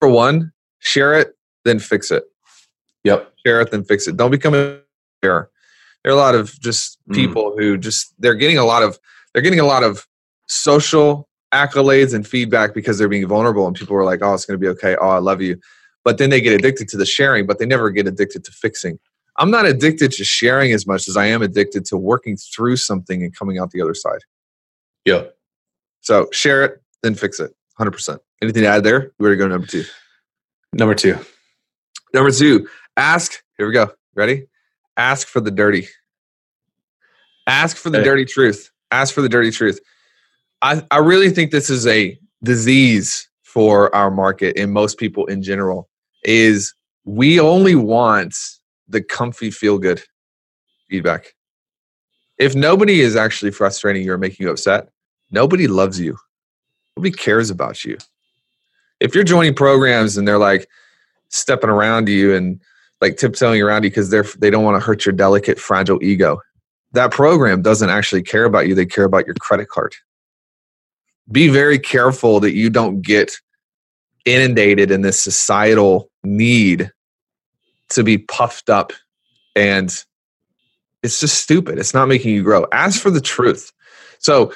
For 0.00 0.08
one, 0.08 0.52
share 0.80 1.14
it, 1.14 1.36
then 1.64 1.78
fix 1.78 2.10
it. 2.10 2.24
yep 3.04 3.32
Share 3.46 3.60
it, 3.60 3.70
then 3.70 3.84
fix 3.84 4.06
it. 4.08 4.16
Don't 4.16 4.30
become 4.30 4.54
a 4.54 4.80
share. 5.24 5.48
There 6.04 6.12
are 6.12 6.16
a 6.16 6.18
lot 6.18 6.34
of 6.34 6.58
just 6.60 6.98
Mm. 7.08 7.14
people 7.14 7.54
who 7.56 7.76
just 7.78 8.12
they're 8.18 8.34
getting 8.34 8.58
a 8.58 8.64
lot 8.64 8.82
of 8.82 8.98
they're 9.32 9.42
getting 9.42 9.60
a 9.60 9.64
lot 9.66 9.82
of 9.84 10.06
social 10.48 11.28
accolades 11.54 12.14
and 12.14 12.26
feedback 12.26 12.74
because 12.74 12.98
they're 12.98 13.08
being 13.08 13.26
vulnerable 13.26 13.66
and 13.66 13.76
people 13.76 13.96
are 13.96 14.04
like, 14.04 14.20
oh, 14.22 14.34
it's 14.34 14.44
going 14.46 14.58
to 14.58 14.62
be 14.64 14.68
okay. 14.68 14.96
Oh, 15.00 15.08
I 15.08 15.18
love 15.18 15.40
you. 15.40 15.58
But 16.04 16.18
then 16.18 16.30
they 16.30 16.40
get 16.40 16.52
addicted 16.52 16.88
to 16.88 16.96
the 16.96 17.06
sharing, 17.06 17.46
but 17.46 17.58
they 17.58 17.66
never 17.66 17.90
get 17.90 18.06
addicted 18.08 18.44
to 18.44 18.52
fixing. 18.52 18.98
I'm 19.38 19.50
not 19.50 19.66
addicted 19.66 20.12
to 20.12 20.24
sharing 20.24 20.72
as 20.72 20.86
much 20.86 21.08
as 21.08 21.16
I 21.16 21.26
am 21.26 21.42
addicted 21.42 21.84
to 21.86 21.96
working 21.96 22.36
through 22.36 22.76
something 22.76 23.22
and 23.22 23.34
coming 23.36 23.58
out 23.58 23.70
the 23.70 23.80
other 23.80 23.94
side. 23.94 24.20
Yeah. 25.04 25.24
So 26.00 26.28
share 26.32 26.64
it, 26.64 26.82
then 27.02 27.14
fix 27.14 27.40
it. 27.40 27.52
100%. 27.78 28.18
Anything 28.42 28.62
to 28.62 28.68
add 28.68 28.84
there? 28.84 29.12
We're 29.18 29.36
going 29.36 29.38
to 29.38 29.44
go 29.44 29.48
number 29.48 29.66
two. 29.66 29.84
number 30.72 30.94
two 30.94 31.18
Number 32.14 32.30
two, 32.30 32.68
ask. 32.96 33.42
Here 33.56 33.66
we 33.66 33.72
go. 33.72 33.90
Ready? 34.14 34.46
Ask 34.98 35.28
for 35.28 35.40
the 35.40 35.50
dirty. 35.50 35.88
Ask 37.46 37.76
for 37.78 37.88
the 37.90 37.98
Okay. 37.98 38.04
dirty 38.04 38.24
truth. 38.26 38.70
Ask 38.90 39.14
for 39.14 39.22
the 39.22 39.28
dirty 39.30 39.50
truth. 39.50 39.80
I, 40.60 40.84
I 40.90 40.98
really 40.98 41.30
think 41.30 41.50
this 41.50 41.70
is 41.70 41.86
a 41.86 42.18
disease 42.44 43.28
for 43.42 43.94
our 43.94 44.10
market 44.10 44.58
and 44.58 44.72
most 44.72 44.98
people 44.98 45.24
in 45.26 45.42
general 45.42 45.88
is 46.24 46.74
we 47.04 47.40
only 47.40 47.74
want 47.74 48.34
the 48.88 49.02
comfy 49.02 49.50
feel 49.50 49.78
good 49.78 50.02
feedback. 50.88 51.34
If 52.38 52.54
nobody 52.54 53.00
is 53.00 53.16
actually 53.16 53.50
frustrating 53.50 54.04
you 54.04 54.12
or 54.12 54.18
making 54.18 54.44
you 54.44 54.50
upset, 54.50 54.88
nobody 55.30 55.66
loves 55.66 55.98
you. 56.00 56.16
Nobody 56.96 57.12
cares 57.12 57.50
about 57.50 57.84
you. 57.84 57.98
If 59.00 59.14
you're 59.14 59.24
joining 59.24 59.54
programs 59.54 60.16
and 60.16 60.26
they're 60.28 60.38
like 60.38 60.68
stepping 61.28 61.70
around 61.70 62.08
you 62.08 62.34
and 62.34 62.60
like 63.00 63.16
tiptoeing 63.16 63.60
around 63.60 63.82
you 63.84 63.90
because 63.90 64.10
they're 64.10 64.26
they 64.38 64.50
don't 64.50 64.64
want 64.64 64.80
to 64.80 64.86
hurt 64.86 65.04
your 65.04 65.12
delicate, 65.12 65.58
fragile 65.58 66.02
ego, 66.02 66.40
that 66.92 67.10
program 67.10 67.62
doesn't 67.62 67.90
actually 67.90 68.22
care 68.22 68.44
about 68.44 68.68
you. 68.68 68.74
They 68.74 68.86
care 68.86 69.04
about 69.04 69.26
your 69.26 69.34
credit 69.40 69.68
card. 69.68 69.94
Be 71.30 71.48
very 71.48 71.78
careful 71.78 72.40
that 72.40 72.54
you 72.54 72.70
don't 72.70 73.02
get 73.02 73.32
inundated 74.24 74.90
in 74.90 75.02
this 75.02 75.20
societal 75.20 76.10
need 76.22 76.92
to 77.90 78.02
be 78.02 78.18
puffed 78.18 78.70
up 78.70 78.92
and 79.54 80.04
it's 81.02 81.20
just 81.20 81.42
stupid. 81.42 81.78
It's 81.78 81.94
not 81.94 82.06
making 82.06 82.32
you 82.32 82.42
grow. 82.42 82.66
Ask 82.72 83.00
for 83.00 83.10
the 83.10 83.20
truth. 83.20 83.72
So, 84.18 84.52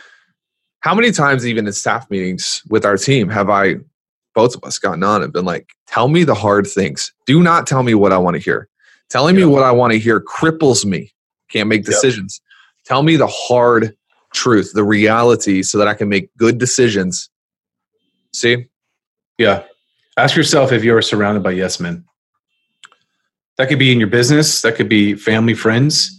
how 0.80 0.94
many 0.94 1.10
times 1.10 1.44
even 1.44 1.66
in 1.66 1.72
staff 1.72 2.08
meetings 2.10 2.62
with 2.68 2.84
our 2.84 2.96
team 2.96 3.28
have 3.28 3.50
I 3.50 3.76
both 4.36 4.54
of 4.54 4.62
us 4.62 4.78
gotten 4.78 5.02
on 5.02 5.22
and 5.22 5.32
been 5.32 5.46
like, 5.46 5.70
tell 5.88 6.08
me 6.08 6.22
the 6.22 6.34
hard 6.34 6.66
things. 6.66 7.12
Do 7.24 7.42
not 7.42 7.66
tell 7.66 7.82
me 7.82 7.94
what 7.94 8.12
I 8.12 8.18
want 8.18 8.34
to 8.36 8.42
hear. 8.42 8.68
Telling 9.08 9.34
yep. 9.34 9.46
me 9.46 9.52
what 9.52 9.62
I 9.64 9.72
want 9.72 9.94
to 9.94 9.98
hear 9.98 10.20
cripples 10.20 10.84
me. 10.84 11.10
Can't 11.48 11.68
make 11.68 11.84
decisions. 11.84 12.40
Yep. 12.44 12.84
Tell 12.84 13.02
me 13.02 13.16
the 13.16 13.26
hard 13.26 13.96
truth, 14.34 14.72
the 14.74 14.84
reality, 14.84 15.62
so 15.62 15.78
that 15.78 15.88
I 15.88 15.94
can 15.94 16.08
make 16.10 16.28
good 16.36 16.58
decisions. 16.58 17.30
See? 18.34 18.66
Yeah. 19.38 19.64
Ask 20.16 20.36
yourself 20.36 20.72
if 20.72 20.82
you 20.82 20.94
are 20.96 21.02
surrounded 21.02 21.42
by 21.42 21.52
yes 21.52 21.78
men. 21.78 22.04
That 23.58 23.68
could 23.68 23.78
be 23.78 23.92
in 23.92 23.98
your 23.98 24.08
business, 24.08 24.62
that 24.62 24.76
could 24.76 24.88
be 24.88 25.14
family, 25.14 25.54
friends. 25.54 26.12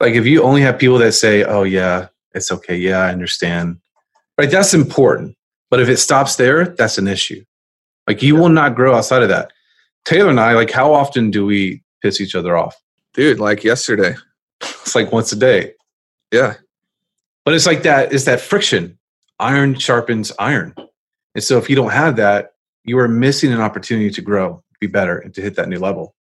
Like 0.00 0.14
if 0.14 0.26
you 0.26 0.42
only 0.42 0.60
have 0.62 0.78
people 0.78 0.98
that 0.98 1.12
say, 1.12 1.44
oh, 1.44 1.64
yeah, 1.64 2.08
it's 2.34 2.52
okay. 2.52 2.76
Yeah, 2.76 2.98
I 2.98 3.10
understand. 3.10 3.78
Right? 4.36 4.50
That's 4.50 4.74
important. 4.74 5.36
But 5.70 5.80
if 5.80 5.88
it 5.88 5.98
stops 5.98 6.36
there, 6.36 6.66
that's 6.66 6.98
an 6.98 7.08
issue. 7.08 7.44
Like 8.06 8.22
you 8.22 8.36
will 8.36 8.48
not 8.48 8.74
grow 8.74 8.94
outside 8.94 9.22
of 9.22 9.28
that. 9.28 9.52
Taylor 10.04 10.30
and 10.30 10.40
I, 10.40 10.54
like, 10.54 10.70
how 10.70 10.94
often 10.94 11.30
do 11.30 11.44
we 11.44 11.82
piss 12.00 12.20
each 12.20 12.34
other 12.34 12.56
off? 12.56 12.76
Dude, 13.14 13.40
like 13.40 13.64
yesterday. 13.64 14.14
it's 14.60 14.94
like 14.94 15.12
once 15.12 15.32
a 15.32 15.36
day. 15.36 15.72
Yeah. 16.32 16.54
But 17.44 17.54
it's 17.54 17.66
like 17.66 17.82
that, 17.82 18.12
it's 18.12 18.24
that 18.24 18.40
friction. 18.40 18.98
Iron 19.40 19.78
sharpens 19.78 20.32
iron. 20.38 20.74
And 21.38 21.44
so 21.44 21.56
if 21.56 21.70
you 21.70 21.76
don't 21.76 21.92
have 21.92 22.16
that, 22.16 22.54
you 22.82 22.98
are 22.98 23.06
missing 23.06 23.52
an 23.52 23.60
opportunity 23.60 24.10
to 24.10 24.20
grow, 24.20 24.60
be 24.80 24.88
better, 24.88 25.18
and 25.18 25.32
to 25.34 25.40
hit 25.40 25.54
that 25.54 25.68
new 25.68 25.78
level. 25.78 26.16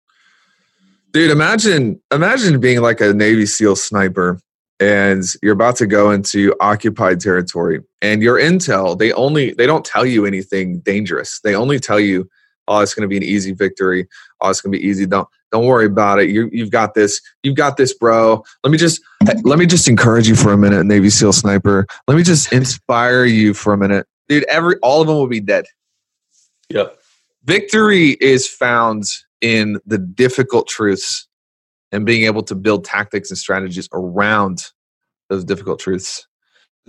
Dude, 1.11 1.31
imagine 1.31 1.99
imagine 2.13 2.59
being 2.59 2.81
like 2.81 3.01
a 3.01 3.15
Navy 3.15 3.47
SEAL 3.47 3.77
sniper 3.77 4.39
and 4.79 5.23
you're 5.41 5.55
about 5.55 5.75
to 5.77 5.87
go 5.87 6.11
into 6.11 6.53
occupied 6.61 7.19
territory 7.19 7.79
and 7.99 8.21
your 8.21 8.37
intel 8.39 8.95
they 8.95 9.11
only 9.13 9.55
they 9.55 9.65
don't 9.65 9.83
tell 9.83 10.05
you 10.05 10.27
anything 10.27 10.81
dangerous. 10.81 11.39
They 11.43 11.55
only 11.55 11.79
tell 11.79 11.99
you 11.99 12.29
oh 12.67 12.81
it's 12.81 12.93
going 12.93 13.01
to 13.01 13.07
be 13.07 13.17
an 13.17 13.23
easy 13.23 13.53
victory. 13.53 14.07
Oh 14.39 14.51
it's 14.51 14.61
going 14.61 14.71
to 14.71 14.77
be 14.77 14.85
easy. 14.85 15.07
Don't 15.07 15.27
don't 15.51 15.65
worry 15.65 15.87
about 15.87 16.19
it. 16.19 16.29
You, 16.29 16.47
you've 16.53 16.69
got 16.69 16.93
this 16.93 17.19
you've 17.41 17.55
got 17.55 17.77
this 17.77 17.91
bro. 17.91 18.43
Let 18.63 18.69
me 18.69 18.77
just 18.77 19.01
let 19.41 19.57
me 19.57 19.65
just 19.65 19.87
encourage 19.87 20.29
you 20.29 20.35
for 20.35 20.53
a 20.53 20.57
minute 20.59 20.85
navy 20.85 21.09
seal 21.09 21.33
sniper. 21.33 21.87
Let 22.07 22.17
me 22.17 22.21
just 22.21 22.53
inspire 22.53 23.25
you 23.25 23.55
for 23.55 23.73
a 23.73 23.77
minute 23.79 24.05
dude 24.29 24.43
every 24.45 24.75
all 24.81 25.01
of 25.01 25.07
them 25.07 25.15
will 25.15 25.27
be 25.27 25.39
dead 25.39 25.65
yep 26.69 26.97
victory 27.43 28.11
is 28.19 28.47
found 28.47 29.03
in 29.41 29.79
the 29.85 29.97
difficult 29.97 30.67
truths 30.67 31.27
and 31.91 32.05
being 32.05 32.23
able 32.23 32.43
to 32.43 32.55
build 32.55 32.85
tactics 32.85 33.29
and 33.29 33.37
strategies 33.37 33.87
around 33.93 34.65
those 35.29 35.43
difficult 35.43 35.79
truths. 35.79 36.27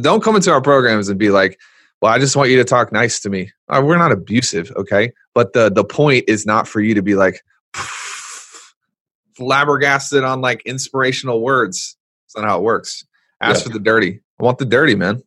Don't 0.00 0.22
come 0.22 0.36
into 0.36 0.50
our 0.52 0.60
programs 0.60 1.08
and 1.08 1.18
be 1.18 1.30
like, 1.30 1.58
well, 2.00 2.12
I 2.12 2.18
just 2.18 2.36
want 2.36 2.50
you 2.50 2.56
to 2.56 2.64
talk 2.64 2.92
nice 2.92 3.20
to 3.20 3.30
me. 3.30 3.50
Uh, 3.68 3.82
we're 3.84 3.98
not 3.98 4.12
abusive, 4.12 4.70
okay? 4.76 5.12
But 5.34 5.52
the 5.52 5.70
the 5.70 5.84
point 5.84 6.24
is 6.28 6.46
not 6.46 6.68
for 6.68 6.80
you 6.80 6.94
to 6.94 7.02
be 7.02 7.16
like 7.16 7.42
flabbergasted 9.36 10.22
on 10.22 10.40
like 10.40 10.62
inspirational 10.64 11.42
words. 11.42 11.96
That's 12.26 12.36
not 12.36 12.48
how 12.48 12.58
it 12.58 12.62
works. 12.62 13.04
Ask 13.40 13.60
yeah. 13.60 13.64
for 13.64 13.72
the 13.72 13.80
dirty. 13.80 14.20
I 14.40 14.44
want 14.44 14.58
the 14.58 14.64
dirty, 14.64 14.94
man. 14.94 15.22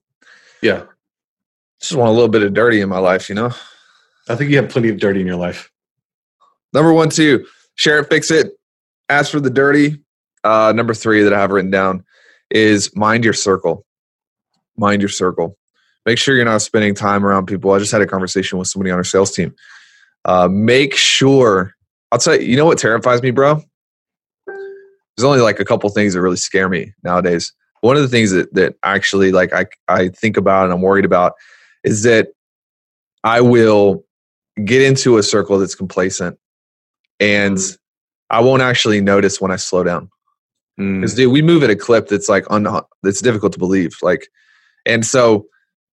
Yeah. 0.62 0.84
Just 1.82 1.96
want 1.96 2.10
a 2.10 2.14
little 2.14 2.30
bit 2.30 2.44
of 2.44 2.54
dirty 2.54 2.82
in 2.82 2.90
my 2.90 3.00
life, 3.00 3.28
you 3.28 3.36
know? 3.36 3.52
I 4.30 4.36
think 4.36 4.52
you 4.52 4.58
have 4.58 4.70
plenty 4.70 4.90
of 4.90 5.00
dirty 5.00 5.20
in 5.20 5.28
your 5.28 5.36
life. 5.36 5.72
Number 6.74 6.94
one, 6.94 7.10
two, 7.10 7.46
share 7.76 8.00
it, 8.00 8.10
fix 8.10 8.32
it. 8.32 8.52
As 9.10 9.30
for 9.30 9.40
the 9.40 9.50
dirty, 9.50 9.98
uh, 10.44 10.74
number 10.76 10.94
three 10.94 11.24
that 11.24 11.34
I 11.34 11.40
have 11.40 11.52
written 11.52 11.72
down 11.72 12.06
is 12.50 12.96
mind 12.96 13.24
your 13.24 13.34
circle. 13.34 13.86
Mind 14.78 15.02
your 15.02 15.10
circle. 15.10 15.58
Make 16.06 16.18
sure 16.18 16.36
you're 16.36 16.46
not 16.46 16.62
spending 16.62 16.96
time 16.96 17.26
around 17.26 17.46
people. 17.48 17.72
I 17.72 17.80
just 17.80 17.92
had 17.92 18.02
a 18.02 18.08
conversation 18.08 18.58
with 18.58 18.68
somebody 18.68 18.92
on 18.92 18.98
our 18.98 19.04
sales 19.04 19.32
team. 19.32 19.54
Uh, 20.26 20.48
make 20.48 20.96
sure, 20.96 21.74
I'll 22.12 22.20
tell 22.20 22.40
you, 22.40 22.48
you 22.48 22.56
know 22.56 22.66
what 22.66 22.78
terrifies 22.78 23.22
me, 23.22 23.32
bro? 23.32 23.62
There's 24.46 25.26
only 25.26 25.42
like 25.42 25.60
a 25.60 25.66
couple 25.66 25.90
things 25.90 26.14
that 26.14 26.22
really 26.22 26.38
scare 26.38 26.70
me 26.70 26.94
nowadays. 27.04 27.54
One 27.82 27.96
of 27.96 28.02
the 28.02 28.08
things 28.08 28.32
that, 28.32 28.54
that 28.54 28.76
actually 28.84 29.32
like 29.32 29.52
I, 29.54 29.66
I 29.88 30.10
think 30.10 30.38
about 30.38 30.66
and 30.66 30.74
I'm 30.74 30.82
worried 30.82 31.06
about 31.06 31.34
is 31.84 32.04
that 32.04 32.30
I 33.24 33.42
will 33.42 34.06
get 34.66 34.82
into 34.82 35.18
a 35.18 35.24
circle 35.24 35.60
that's 35.60 35.76
complacent 35.76 36.38
and 37.20 37.58
mm. 37.58 37.78
I 38.30 38.42
won't 38.42 38.62
actually 38.62 39.02
notice 39.02 39.40
when 39.40 39.52
I 39.52 39.58
slow 39.58 39.84
down. 39.84 40.10
Because 40.78 41.14
mm. 41.14 41.18
dude, 41.18 41.34
we 41.34 41.42
move 41.42 41.64
at 41.64 41.70
a 41.70 41.76
clip 41.76 42.08
that's 42.08 42.30
like 42.30 42.46
un- 42.50 42.82
that's 43.04 43.22
difficult 43.22 43.54
to 43.54 43.60
believe. 43.60 43.92
Like, 44.02 44.28
and 44.86 45.06
so 45.06 45.46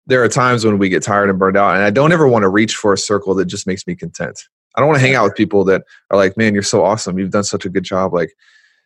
there 0.07 0.23
are 0.23 0.28
times 0.28 0.64
when 0.64 0.78
we 0.78 0.88
get 0.88 1.02
tired 1.02 1.28
and 1.28 1.38
burned 1.38 1.57
out, 1.57 1.75
and 1.75 1.83
I 1.83 1.90
don't 1.90 2.12
ever 2.12 2.28
want 2.28 2.45
to 2.45 2.49
reach 2.49 2.76
for 2.76 2.93
a 2.93 2.99
circle 2.99 3.35
that 3.35 3.47
just 3.47 3.66
makes 3.66 3.87
me 3.87 3.97
content. 3.97 4.38
I 4.76 4.81
don't 4.81 4.88
want 4.88 5.00
to 5.00 5.07
hang 5.07 5.16
out 5.16 5.25
with 5.25 5.35
people 5.35 5.64
that 5.64 5.83
are 6.11 6.16
like, 6.16 6.37
"Man, 6.37 6.55
you're 6.55 6.62
so 6.62 6.85
awesome. 6.85 7.19
You've 7.19 7.31
done 7.31 7.43
such 7.45 7.64
a 7.64 7.71
good 7.71 7.83
job. 7.83 8.12
Like, 8.12 8.33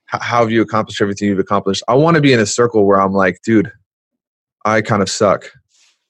how 0.06 0.40
have 0.40 0.50
you 0.50 0.62
accomplished 0.62 1.02
everything 1.02 1.28
you've 1.28 1.38
accomplished?" 1.38 1.82
I 1.88 1.94
want 1.94 2.14
to 2.14 2.22
be 2.22 2.32
in 2.32 2.40
a 2.40 2.46
circle 2.46 2.86
where 2.86 3.00
I'm 3.00 3.12
like, 3.12 3.40
"Dude, 3.44 3.70
I 4.64 4.80
kind 4.80 5.02
of 5.02 5.10
suck. 5.10 5.50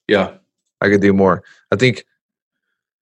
Yeah, 0.06 0.34
I 0.80 0.88
could 0.88 1.00
do 1.00 1.12
more." 1.12 1.42
I 1.72 1.76
think 1.76 2.04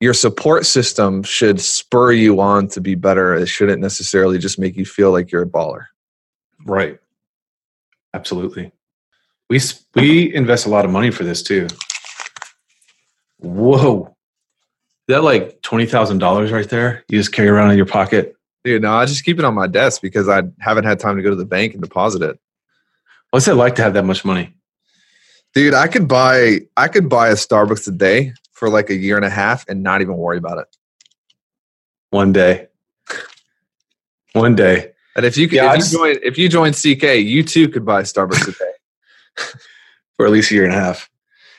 your 0.00 0.14
support 0.14 0.64
system 0.64 1.22
should 1.22 1.60
spur 1.60 2.12
you 2.12 2.40
on 2.40 2.68
to 2.68 2.80
be 2.80 2.94
better. 2.94 3.34
It 3.34 3.46
shouldn't 3.46 3.80
necessarily 3.80 4.38
just 4.38 4.58
make 4.58 4.76
you 4.76 4.84
feel 4.84 5.10
like 5.10 5.32
you're 5.32 5.42
a 5.42 5.46
baller. 5.46 5.86
Right. 6.64 6.98
Absolutely. 8.14 8.72
We 9.50 9.60
we 9.94 10.34
invest 10.34 10.66
a 10.66 10.70
lot 10.70 10.84
of 10.84 10.90
money 10.90 11.10
for 11.10 11.24
this 11.24 11.42
too. 11.42 11.68
Whoa. 13.38 14.14
Is 15.08 15.14
that 15.14 15.24
like 15.24 15.62
twenty 15.62 15.86
thousand 15.86 16.18
dollars 16.18 16.52
right 16.52 16.68
there? 16.68 17.04
You 17.08 17.18
just 17.18 17.32
carry 17.32 17.48
around 17.48 17.70
in 17.70 17.76
your 17.76 17.86
pocket? 17.86 18.36
Dude, 18.64 18.82
no, 18.82 18.92
I 18.92 19.06
just 19.06 19.24
keep 19.24 19.38
it 19.38 19.44
on 19.44 19.54
my 19.54 19.66
desk 19.66 20.02
because 20.02 20.28
I 20.28 20.42
haven't 20.58 20.84
had 20.84 21.00
time 21.00 21.16
to 21.16 21.22
go 21.22 21.30
to 21.30 21.36
the 21.36 21.46
bank 21.46 21.72
and 21.72 21.82
deposit 21.82 22.22
it. 22.22 22.38
What's 23.30 23.48
it 23.48 23.54
like 23.54 23.74
to 23.76 23.82
have 23.82 23.94
that 23.94 24.04
much 24.04 24.24
money? 24.24 24.54
Dude, 25.54 25.74
I 25.74 25.88
could 25.88 26.06
buy 26.06 26.60
I 26.76 26.88
could 26.88 27.08
buy 27.08 27.28
a 27.28 27.34
Starbucks 27.34 27.88
a 27.88 27.90
day 27.90 28.32
for 28.52 28.68
like 28.68 28.90
a 28.90 28.94
year 28.94 29.16
and 29.16 29.24
a 29.24 29.30
half 29.30 29.68
and 29.68 29.82
not 29.82 30.00
even 30.00 30.16
worry 30.16 30.38
about 30.38 30.58
it. 30.58 30.66
One 32.10 32.32
day. 32.32 32.68
One 34.32 34.54
day. 34.54 34.92
And 35.16 35.26
if 35.26 35.36
you 35.36 35.48
could, 35.48 35.56
yeah, 35.56 35.72
if, 35.72 35.80
just, 35.80 35.92
you 35.92 35.98
join, 35.98 36.16
if 36.22 36.38
you 36.38 36.48
join 36.48 36.72
CK, 36.72 37.24
you 37.26 37.42
too 37.42 37.68
could 37.68 37.84
buy 37.84 38.02
Starbucks 38.02 38.48
a 38.48 38.52
day 38.52 38.72
for 40.16 40.26
at 40.26 40.32
least 40.32 40.50
a 40.50 40.54
year 40.54 40.64
and 40.64 40.72
a 40.72 40.76
half. 40.76 41.10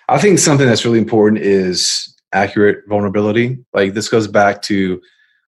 I 0.08 0.18
think 0.18 0.40
something 0.40 0.66
that's 0.66 0.86
really 0.86 0.98
important 0.98 1.42
is 1.42 2.16
accurate 2.32 2.84
vulnerability. 2.88 3.58
Like 3.74 3.94
this 3.94 4.10
goes 4.10 4.28
back 4.28 4.62
to 4.64 5.02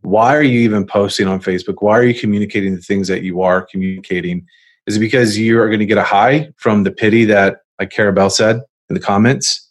why 0.03 0.37
are 0.37 0.43
you 0.43 0.61
even 0.61 0.87
posting 0.87 1.27
on 1.27 1.41
Facebook? 1.41 1.77
Why 1.81 1.99
are 1.99 2.05
you 2.05 2.19
communicating 2.19 2.75
the 2.75 2.83
things 2.83 3.09
that 3.09 3.23
you 3.23 3.41
are 3.41 3.63
communicating? 3.63 4.47
Is 4.87 4.97
it 4.97 5.01
because 5.01 5.39
you 5.39 5.59
are 5.61 5.69
going 5.69 5.81
to 5.81 5.87
get 5.87 5.99
a 5.99 6.05
high 6.05 6.51
from 6.57 6.85
the 6.85 6.91
pity 6.91 7.25
that, 7.27 7.61
like 7.79 7.91
Carabelle 7.91 8.31
said 8.31 8.57
in 8.89 8.95
the 8.95 9.01
comments? 9.01 9.65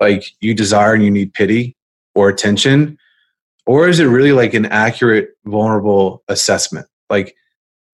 like 0.00 0.24
you 0.40 0.54
desire 0.54 0.94
and 0.94 1.04
you 1.04 1.10
need 1.10 1.32
pity 1.34 1.76
or 2.14 2.28
attention 2.28 2.98
or 3.66 3.86
is 3.86 4.00
it 4.00 4.06
really 4.06 4.32
like 4.32 4.54
an 4.54 4.66
accurate 4.66 5.30
vulnerable 5.44 6.24
assessment? 6.28 6.86
Like 7.10 7.36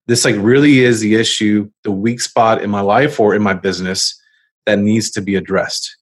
this 0.07 0.25
like 0.25 0.37
really 0.39 0.79
is 0.79 1.01
the 1.01 1.17
issue 1.17 1.69
the 1.83 1.91
weak 1.91 2.21
spot 2.21 2.63
in 2.63 2.71
my 2.71 2.81
life 2.81 3.19
or 3.21 3.35
in 3.35 3.43
my 3.43 3.53
business 3.53 4.19
that 4.65 4.79
needs 4.79 5.11
to 5.11 5.21
be 5.21 5.35
addressed. 5.35 5.97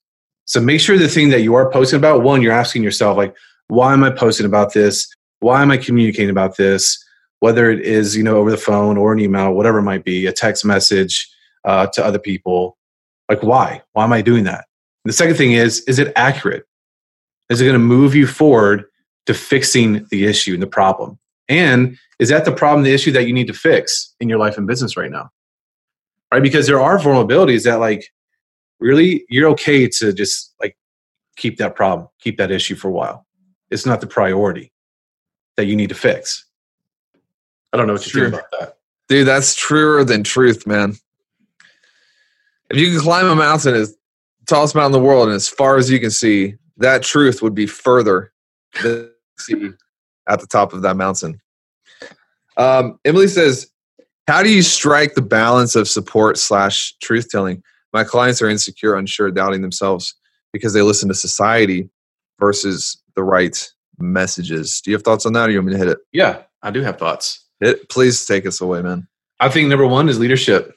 So 0.45 0.61
make 0.61 0.81
sure 0.81 0.99
the 0.99 1.09
thing 1.09 1.31
that 1.31 1.41
you 1.41 1.55
are 1.55 1.71
posting 1.71 1.97
about 1.97 2.23
one 2.23 2.43
you're 2.43 2.53
asking 2.53 2.83
yourself 2.83 3.17
like 3.17 3.35
why 3.69 3.95
am 3.95 4.05
i 4.05 4.11
posting 4.11 4.47
about 4.47 4.75
this? 4.75 5.09
Why 5.41 5.63
am 5.63 5.71
i 5.71 5.79
communicating 5.79 6.31
about 6.31 6.57
this? 6.57 7.03
Whether 7.41 7.71
it 7.71 7.81
is 7.81 8.15
you 8.15 8.23
know 8.23 8.37
over 8.37 8.51
the 8.51 8.57
phone 8.57 8.97
or 8.99 9.13
an 9.13 9.21
email 9.21 9.53
whatever 9.55 9.79
it 9.79 9.83
might 9.83 10.05
be 10.05 10.27
a 10.27 10.33
text 10.33 10.65
message 10.65 11.29
uh, 11.65 11.87
to 11.95 12.05
other 12.05 12.19
people 12.19 12.77
like 13.29 13.43
why 13.43 13.83
why 13.93 14.05
am 14.05 14.13
i 14.13 14.21
doing 14.21 14.45
that 14.45 14.67
the 15.05 15.13
second 15.13 15.37
thing 15.37 15.53
is, 15.53 15.81
is 15.83 15.99
it 15.99 16.13
accurate? 16.17 16.65
Is 17.51 17.61
it 17.61 17.65
going 17.65 17.75
to 17.75 17.79
move 17.79 18.15
you 18.15 18.27
forward 18.27 18.85
to 19.27 19.35
fixing 19.35 20.07
the 20.11 20.25
issue 20.25 20.55
and 20.55 20.63
the 20.63 20.67
problem? 20.67 21.19
And 21.49 21.99
is 22.19 22.31
that 22.31 22.47
the 22.47 22.53
problem, 22.53 22.85
the 22.85 22.95
issue 22.95 23.13
that 23.13 23.27
you 23.27 23.33
need 23.35 23.47
to 23.49 23.53
fix 23.53 24.15
in 24.21 24.29
your 24.29 24.39
life 24.39 24.57
and 24.57 24.67
business 24.67 24.97
right 24.97 25.11
now? 25.11 25.31
Right? 26.33 26.43
Because 26.43 26.67
there 26.67 26.81
are 26.81 26.99
vulnerabilities 26.99 27.65
that 27.65 27.81
like 27.81 28.11
really 28.81 29.25
you're 29.29 29.51
okay 29.51 29.89
to 29.89 30.13
just 30.13 30.55
like 30.61 30.77
keep 31.37 31.59
that 31.59 31.77
problem, 31.77 32.09
keep 32.19 32.39
that 32.39 32.51
issue 32.51 32.75
for 32.75 32.89
a 32.89 32.93
while. 32.93 33.27
It's 33.71 33.85
not 33.85 34.01
the 34.01 34.07
priority 34.07 34.73
that 35.57 35.67
you 35.67 35.77
need 35.77 35.91
to 35.91 35.95
fix. 35.95 36.47
I 37.73 37.77
don't 37.77 37.87
know 37.87 37.93
what 37.93 38.07
you 38.07 38.21
think 38.21 38.35
about 38.35 38.51
that. 38.59 38.79
Dude, 39.09 39.29
that's 39.29 39.55
truer 39.55 40.03
than 40.03 40.25
truth, 40.25 40.67
man. 40.67 40.95
If 42.71 42.79
you 42.79 42.91
can 42.91 43.01
climb 43.01 43.27
a 43.27 43.35
mountain 43.35 43.75
as 43.75 43.97
tallest 44.47 44.75
mountain 44.75 44.97
in 44.97 45.03
the 45.03 45.07
world, 45.07 45.29
and 45.29 45.35
as 45.35 45.49
far 45.49 45.77
as 45.77 45.91
you 45.91 46.01
can 46.01 46.11
see, 46.11 46.55
that 46.79 47.03
truth 47.03 47.43
would 47.43 47.55
be 47.55 47.67
further 47.67 48.33
than 48.83 49.11
see 49.39 49.71
at 50.29 50.41
the 50.41 50.47
top 50.47 50.73
of 50.73 50.83
that 50.83 50.97
mountain. 50.97 51.41
Um, 52.57 52.99
Emily 53.05 53.29
says, 53.29 53.69
"How 54.27 54.43
do 54.43 54.51
you 54.51 54.63
strike 54.63 55.15
the 55.15 55.23
balance 55.23 55.77
of 55.77 55.89
support 55.89 56.39
slash 56.39 56.95
truth 57.03 57.29
telling?" 57.31 57.63
My 57.93 58.05
clients 58.05 58.43
are 58.43 58.49
insecure, 58.49 58.97
unsure, 58.97 59.31
doubting 59.31 59.63
themselves 59.63 60.15
because 60.53 60.73
they 60.73 60.83
listen 60.83 61.09
to 61.09 61.15
society 61.15 61.89
versus 62.41 63.01
the 63.15 63.23
right 63.23 63.71
messages. 63.99 64.81
Do 64.81 64.91
you 64.91 64.97
have 64.97 65.05
thoughts 65.05 65.27
on 65.27 65.33
that 65.35 65.49
or 65.49 65.53
you 65.53 65.59
want 65.59 65.69
me 65.69 65.73
to 65.75 65.79
hit 65.79 65.89
it? 65.89 65.99
Yeah, 66.13 66.43
I 66.63 66.71
do 66.71 66.81
have 66.83 66.99
thoughts. 66.99 67.45
Hit, 67.61 67.89
please 67.89 68.27
take 68.27 68.47
us 68.47 68.61
away, 68.61 68.83
man. 68.83 69.07
I 69.41 69.49
think 69.49 69.69
number 69.69 69.87
one 69.87 70.09
is 70.09 70.19
leadership, 70.19 70.77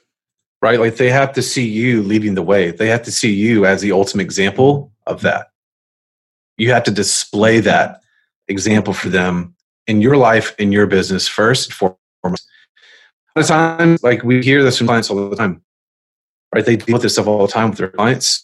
right? 0.62 0.80
Like 0.80 0.96
they 0.96 1.10
have 1.10 1.32
to 1.34 1.42
see 1.42 1.66
you 1.66 2.02
leading 2.02 2.34
the 2.34 2.42
way. 2.42 2.70
They 2.70 2.88
have 2.88 3.02
to 3.02 3.12
see 3.12 3.32
you 3.32 3.64
as 3.66 3.80
the 3.80 3.92
ultimate 3.92 4.24
example 4.24 4.92
of 5.06 5.22
that. 5.22 5.48
You 6.56 6.72
have 6.72 6.84
to 6.84 6.90
display 6.90 7.60
that 7.60 8.00
example 8.48 8.92
for 8.92 9.08
them 9.08 9.54
in 9.86 10.02
your 10.02 10.16
life, 10.16 10.54
in 10.58 10.72
your 10.72 10.86
business 10.86 11.28
first 11.28 11.68
and 11.68 11.74
foremost. 11.74 12.48
A 13.36 13.40
lot 13.40 13.42
of 13.42 13.46
times, 13.46 14.02
like 14.02 14.22
we 14.24 14.42
hear 14.42 14.62
this 14.62 14.78
from 14.78 14.88
clients 14.88 15.10
all 15.10 15.30
the 15.30 15.36
time, 15.36 15.62
right? 16.54 16.64
They 16.64 16.76
deal 16.76 16.94
with 16.94 17.02
this 17.02 17.12
stuff 17.12 17.26
all 17.26 17.46
the 17.46 17.52
time 17.52 17.70
with 17.70 17.78
their 17.78 17.88
clients. 17.88 18.42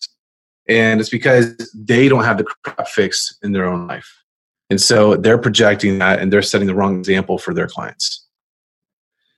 And 0.68 1.00
it's 1.00 1.10
because 1.10 1.72
they 1.74 2.08
don't 2.08 2.24
have 2.24 2.38
the 2.38 2.44
crap 2.44 2.88
fixed 2.88 3.36
in 3.42 3.52
their 3.52 3.66
own 3.66 3.86
life. 3.86 4.22
And 4.70 4.80
so 4.80 5.16
they're 5.16 5.38
projecting 5.38 5.98
that 5.98 6.20
and 6.20 6.32
they're 6.32 6.42
setting 6.42 6.66
the 6.66 6.74
wrong 6.74 6.98
example 6.98 7.38
for 7.38 7.52
their 7.52 7.66
clients. 7.66 8.26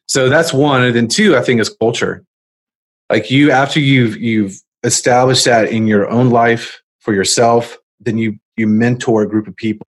So 0.07 0.29
that's 0.29 0.53
one. 0.53 0.85
And 0.85 0.95
then 0.95 1.09
two, 1.09 1.37
I 1.37 1.43
think 1.43 1.61
is 1.61 1.69
culture. 1.69 2.25
Like 3.11 3.31
you, 3.31 3.51
after 3.51 3.81
you've 3.81 4.17
you've 4.17 4.61
established 4.83 5.45
that 5.45 5.69
in 5.69 5.87
your 5.87 6.09
own 6.09 6.31
life 6.31 6.83
for 6.99 7.15
yourself, 7.15 7.79
then 8.01 8.19
you 8.19 8.39
you 8.57 8.67
mentor 8.67 9.23
a 9.23 9.29
group 9.29 9.47
of 9.47 9.57
people, 9.57 9.87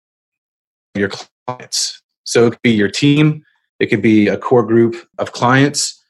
your 0.96 1.12
clients. 1.48 2.02
So 2.24 2.48
it 2.48 2.52
could 2.52 2.62
be 2.62 2.72
your 2.72 2.90
team, 2.90 3.44
it 3.80 3.88
could 3.88 4.02
be 4.02 4.28
a 4.28 4.38
core 4.38 4.66
group 4.66 4.96
of 5.18 5.32
clients 5.32 6.02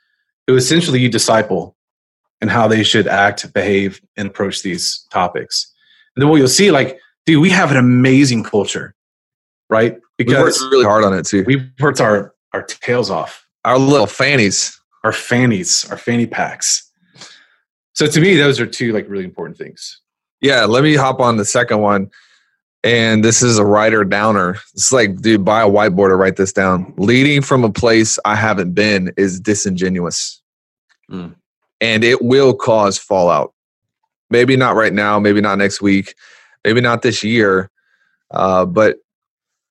who 0.48 0.56
essentially 0.56 1.00
you 1.00 1.10
disciple 1.10 1.76
and 2.42 2.50
how 2.50 2.68
they 2.68 2.84
should 2.84 3.08
act, 3.08 3.52
behave, 3.54 4.02
and 4.18 4.28
approach 4.28 4.62
these 4.62 5.06
topics. 5.12 5.72
And 6.16 6.22
then 6.22 6.30
what 6.30 6.38
you'll 6.38 6.48
see, 6.48 6.72
like, 6.72 7.00
dude, 7.26 7.42
we 7.42 7.50
have 7.50 7.72
an 7.72 7.78
amazing 7.78 8.44
culture, 8.44 8.96
right? 9.70 9.98
Because 10.18 10.36
we 10.36 10.42
worked 10.42 10.60
really 10.72 10.86
hard 10.86 11.04
on 11.04 11.14
it 11.14 11.26
too. 11.26 11.44
We 11.46 11.70
worked 11.80 12.02
our 12.02 12.34
our 12.54 12.64
tails 12.64 13.12
off. 13.12 13.46
Our 13.66 13.78
little 13.78 14.08
fannies. 14.08 14.80
Our 15.04 15.12
fannies, 15.12 15.86
our 15.92 15.98
fanny 15.98 16.26
packs. 16.26 16.85
So 17.96 18.08
to 18.08 18.22
me, 18.22 18.36
those 18.36 18.60
are 18.60 18.66
two 18.66 18.94
like 18.94 19.10
really 19.10 19.26
important 19.26 19.58
things. 19.58 20.02
Yeah, 20.42 20.66
let 20.66 20.84
me 20.84 20.96
hop 20.96 21.20
on 21.20 21.38
the 21.38 21.46
second 21.46 21.80
one. 21.80 22.12
And 22.84 23.26
this 23.26 23.42
is 23.42 23.58
a 23.58 23.66
writer 23.66 24.04
downer. 24.04 24.60
It's 24.74 24.92
like, 24.92 25.20
dude, 25.22 25.44
buy 25.44 25.64
a 25.64 25.70
whiteboard 25.70 26.10
to 26.10 26.16
write 26.16 26.36
this 26.36 26.54
down. 26.54 26.94
Leading 26.98 27.42
from 27.42 27.64
a 27.64 27.72
place 27.72 28.20
I 28.26 28.36
haven't 28.36 28.74
been 28.74 29.12
is 29.18 29.40
disingenuous. 29.40 30.42
Mm 31.10 31.36
and 31.82 32.04
it 32.04 32.22
will 32.22 32.54
cause 32.54 32.98
fallout. 32.98 33.54
Maybe 34.30 34.56
not 34.56 34.76
right 34.76 34.94
now, 34.94 35.20
maybe 35.20 35.42
not 35.42 35.58
next 35.58 35.82
week, 35.82 36.16
maybe 36.64 36.82
not 36.82 37.02
this 37.02 37.24
year, 37.24 37.70
uh, 38.32 38.66
but 38.66 38.98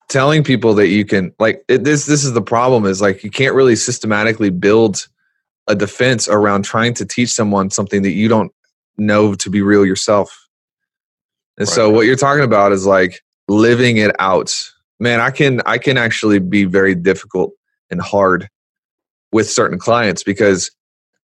telling 0.08 0.44
people 0.44 0.74
that 0.74 0.88
you 0.88 1.04
can 1.04 1.32
like 1.38 1.64
it, 1.68 1.84
this. 1.84 2.06
This 2.06 2.24
is 2.24 2.32
the 2.32 2.42
problem: 2.42 2.86
is 2.86 3.02
like 3.02 3.24
you 3.24 3.30
can't 3.30 3.54
really 3.54 3.76
systematically 3.76 4.50
build 4.50 5.08
a 5.66 5.74
defense 5.74 6.28
around 6.28 6.64
trying 6.64 6.94
to 6.94 7.06
teach 7.06 7.30
someone 7.30 7.70
something 7.70 8.02
that 8.02 8.12
you 8.12 8.28
don't 8.28 8.52
know 8.96 9.34
to 9.34 9.50
be 9.50 9.62
real 9.62 9.84
yourself. 9.84 10.48
And 11.58 11.66
right. 11.66 11.74
so, 11.74 11.90
what 11.90 12.06
you're 12.06 12.16
talking 12.16 12.44
about 12.44 12.72
is 12.72 12.86
like 12.86 13.20
living 13.48 13.96
it 13.96 14.14
out. 14.18 14.54
Man, 15.00 15.20
I 15.20 15.30
can 15.30 15.60
I 15.66 15.78
can 15.78 15.96
actually 15.96 16.38
be 16.38 16.64
very 16.64 16.94
difficult 16.94 17.52
and 17.90 18.00
hard 18.00 18.48
with 19.32 19.50
certain 19.50 19.78
clients 19.78 20.22
because 20.22 20.70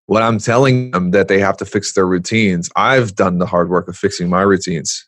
when 0.07 0.23
I'm 0.23 0.39
telling 0.39 0.91
them 0.91 1.13
that 1.13 1.29
they 1.29 1.39
have 1.39 1.57
to 1.59 1.65
fix 1.65 1.93
their 1.93 2.07
routines, 2.07 2.69
I've 2.75 3.15
done 3.15 3.39
the 3.39 3.47
hard 3.47 3.71
work 3.71 3.87
of 3.87 3.97
fixing 3.97 4.29
my 4.29 4.43
routines. 4.43 5.07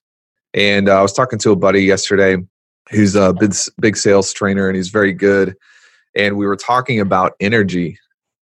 And 0.54 0.88
uh, 0.88 0.98
I 0.98 1.02
was 1.02 1.12
talking 1.12 1.40
to 1.40 1.50
a 1.50 1.56
buddy 1.56 1.82
yesterday 1.82 2.36
who's 2.90 3.16
a 3.16 3.32
big, 3.32 3.52
big 3.80 3.96
sales 3.96 4.32
trainer 4.32 4.68
and 4.68 4.76
he's 4.76 4.90
very 4.90 5.12
good. 5.12 5.56
And 6.14 6.36
we 6.36 6.46
were 6.46 6.56
talking 6.56 7.00
about 7.00 7.32
energy 7.40 7.98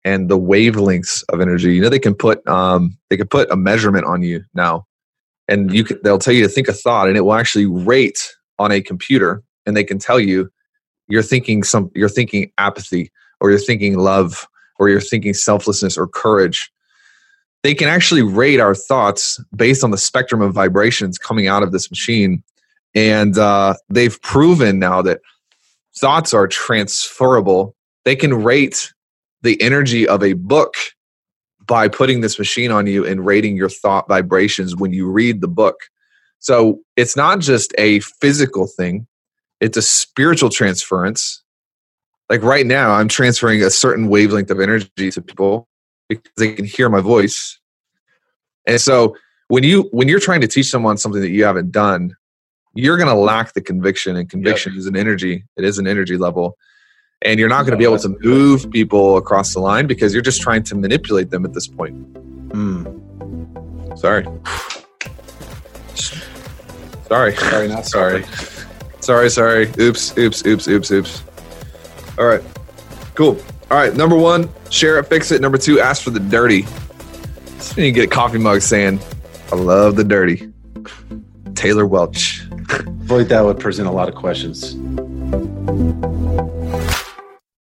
and 0.05 0.29
the 0.29 0.39
wavelengths 0.39 1.25
of 1.29 1.41
energy. 1.41 1.75
You 1.75 1.83
know, 1.83 1.89
they 1.89 1.99
can 1.99 2.15
put 2.15 2.47
um, 2.49 2.97
they 3.11 3.17
can 3.17 3.29
put 3.29 3.51
a 3.51 3.57
measurement 3.57 4.05
on 4.05 4.23
you 4.23 4.45
now, 4.55 4.87
and 5.49 5.73
you 5.73 5.85
can, 5.85 5.99
they'll 6.03 6.19
tell 6.19 6.35
you 6.35 6.43
to 6.43 6.49
think 6.49 6.69
a 6.69 6.73
thought, 6.73 7.09
and 7.09 7.17
it 7.17 7.23
will 7.23 7.35
actually 7.35 7.67
rate 7.67 8.35
on 8.59 8.73
a 8.73 8.81
computer, 8.81 9.43
and 9.67 9.77
they 9.77 9.85
can 9.85 9.99
tell 9.99 10.21
you 10.21 10.51
you're 11.09 11.23
thinking 11.23 11.63
some 11.63 11.91
you're 11.95 12.09
thinking 12.09 12.53
apathy 12.59 13.11
or 13.41 13.51
you're 13.51 13.59
thinking 13.59 13.99
love 13.99 14.47
or 14.79 14.89
you're 14.89 15.01
thinking 15.01 15.35
selflessness 15.35 15.99
or 15.99 16.07
courage, 16.07 16.71
they 17.63 17.75
can 17.75 17.89
actually 17.89 18.23
rate 18.23 18.61
our 18.61 18.75
thoughts 18.75 19.43
based 19.55 19.83
on 19.83 19.91
the 19.91 19.99
spectrum 19.99 20.41
of 20.41 20.55
vibrations 20.55 21.19
coming 21.19 21.49
out 21.49 21.63
of 21.63 21.73
this 21.73 21.91
machine. 21.91 22.43
And 22.95 23.37
uh, 23.37 23.75
they've 23.89 24.21
proven 24.23 24.79
now 24.79 25.03
that 25.03 25.21
thoughts 25.97 26.33
are 26.33 26.47
transferable. 26.47 27.75
They 28.05 28.17
can 28.17 28.43
rate 28.43 28.93
the 29.43 29.61
energy 29.61 30.07
of 30.07 30.23
a 30.23 30.33
book 30.35 30.75
by 31.67 31.89
putting 31.89 32.21
this 32.21 32.39
machine 32.39 32.71
on 32.71 32.87
you 32.87 33.07
and 33.07 33.27
rating 33.27 33.57
your 33.57 33.69
thought 33.69 34.09
vibrations 34.09 34.75
when 34.75 34.93
you 34.93 35.09
read 35.09 35.41
the 35.41 35.49
book. 35.49 35.77
So 36.39 36.81
it's 36.97 37.17
not 37.17 37.41
just 37.41 37.75
a 37.79 38.01
physical 38.01 38.67
thing, 38.67 39.07
it's 39.61 39.77
a 39.77 39.83
spiritual 39.83 40.51
transference 40.51 41.43
like 42.29 42.43
right 42.43 42.67
now 42.67 42.93
i'm 42.93 43.09
transferring 43.09 43.63
a 43.63 43.71
certain 43.71 44.09
wavelength 44.09 44.51
of 44.51 44.61
energy 44.61 45.11
to 45.11 45.23
people 45.23 45.69
because 46.09 46.33
they 46.37 46.53
can 46.53 46.65
hear 46.65 46.89
my 46.89 47.01
voice 47.01 47.59
and 48.67 48.81
so 48.81 49.17
when 49.49 49.65
you 49.65 49.89
when 49.93 50.09
you're 50.09 50.21
trying 50.21 50.41
to 50.41 50.49
teach 50.49 50.67
someone 50.67 50.97
something 50.97 51.21
that 51.21 51.31
you 51.31 51.45
haven't 51.45 51.71
done 51.71 52.15
you're 52.75 52.97
going 52.97 53.09
to 53.09 53.15
lack 53.15 53.55
the 53.55 53.61
conviction 53.61 54.17
and 54.17 54.31
conviction 54.31 54.73
yep. 54.73 54.79
is 54.79 54.87
an 54.87 54.97
energy 54.97 55.45
it 55.57 55.65
is 55.65 55.79
an 55.79 55.87
energy 55.87 56.17
level 56.17 56.57
and 57.23 57.39
you're 57.41 57.49
not 57.49 57.63
going 57.63 57.73
to 57.73 57.77
be 57.77 57.85
able 57.85 57.99
to 57.99 58.17
move 58.21 58.71
people 58.71 59.17
across 59.17 59.55
the 59.55 59.61
line 59.61 59.87
because 59.87 60.13
you're 60.13 60.23
just 60.23 60.41
trying 60.41 60.63
to 60.63 60.75
manipulate 60.75 61.31
them 61.31 61.45
at 61.45 61.53
this 61.53 61.67
point 61.67 61.95
mm. 62.51 63.99
sorry 63.99 64.27
sorry 67.07 67.35
sorry 67.37 67.69
not 67.69 67.87
sorry 67.95 68.25
sorry 69.01 69.31
sorry 69.31 69.71
oops 69.79 70.17
oops 70.17 70.45
oops 70.47 70.69
oops 70.69 70.91
oops 70.91 71.23
all 72.19 72.27
right. 72.27 72.43
Cool. 73.15 73.41
All 73.71 73.79
right. 73.79 73.95
Number 73.95 74.17
one, 74.17 74.51
share 74.71 74.99
it, 74.99 75.07
fix 75.07 75.31
it. 75.31 75.41
Number 75.41 75.57
two, 75.57 75.79
ask 75.79 76.03
for 76.03 76.11
the 76.11 76.19
dirty. 76.19 76.67
You 77.77 77.93
get 77.93 78.05
a 78.05 78.09
coffee 78.09 78.39
mug 78.39 78.61
saying, 78.61 79.01
I 79.53 79.57
love 79.57 79.95
the 79.95 80.03
dirty. 80.03 80.53
Taylor 81.55 81.87
Welch. 81.87 82.43
I 82.71 82.79
feel 83.07 83.19
like 83.19 83.29
that 83.29 83.45
would 83.45 83.61
present 83.61 83.89
a 83.89 83.93
lot 83.93 84.09
of 84.09 84.17
questions. 84.17 84.75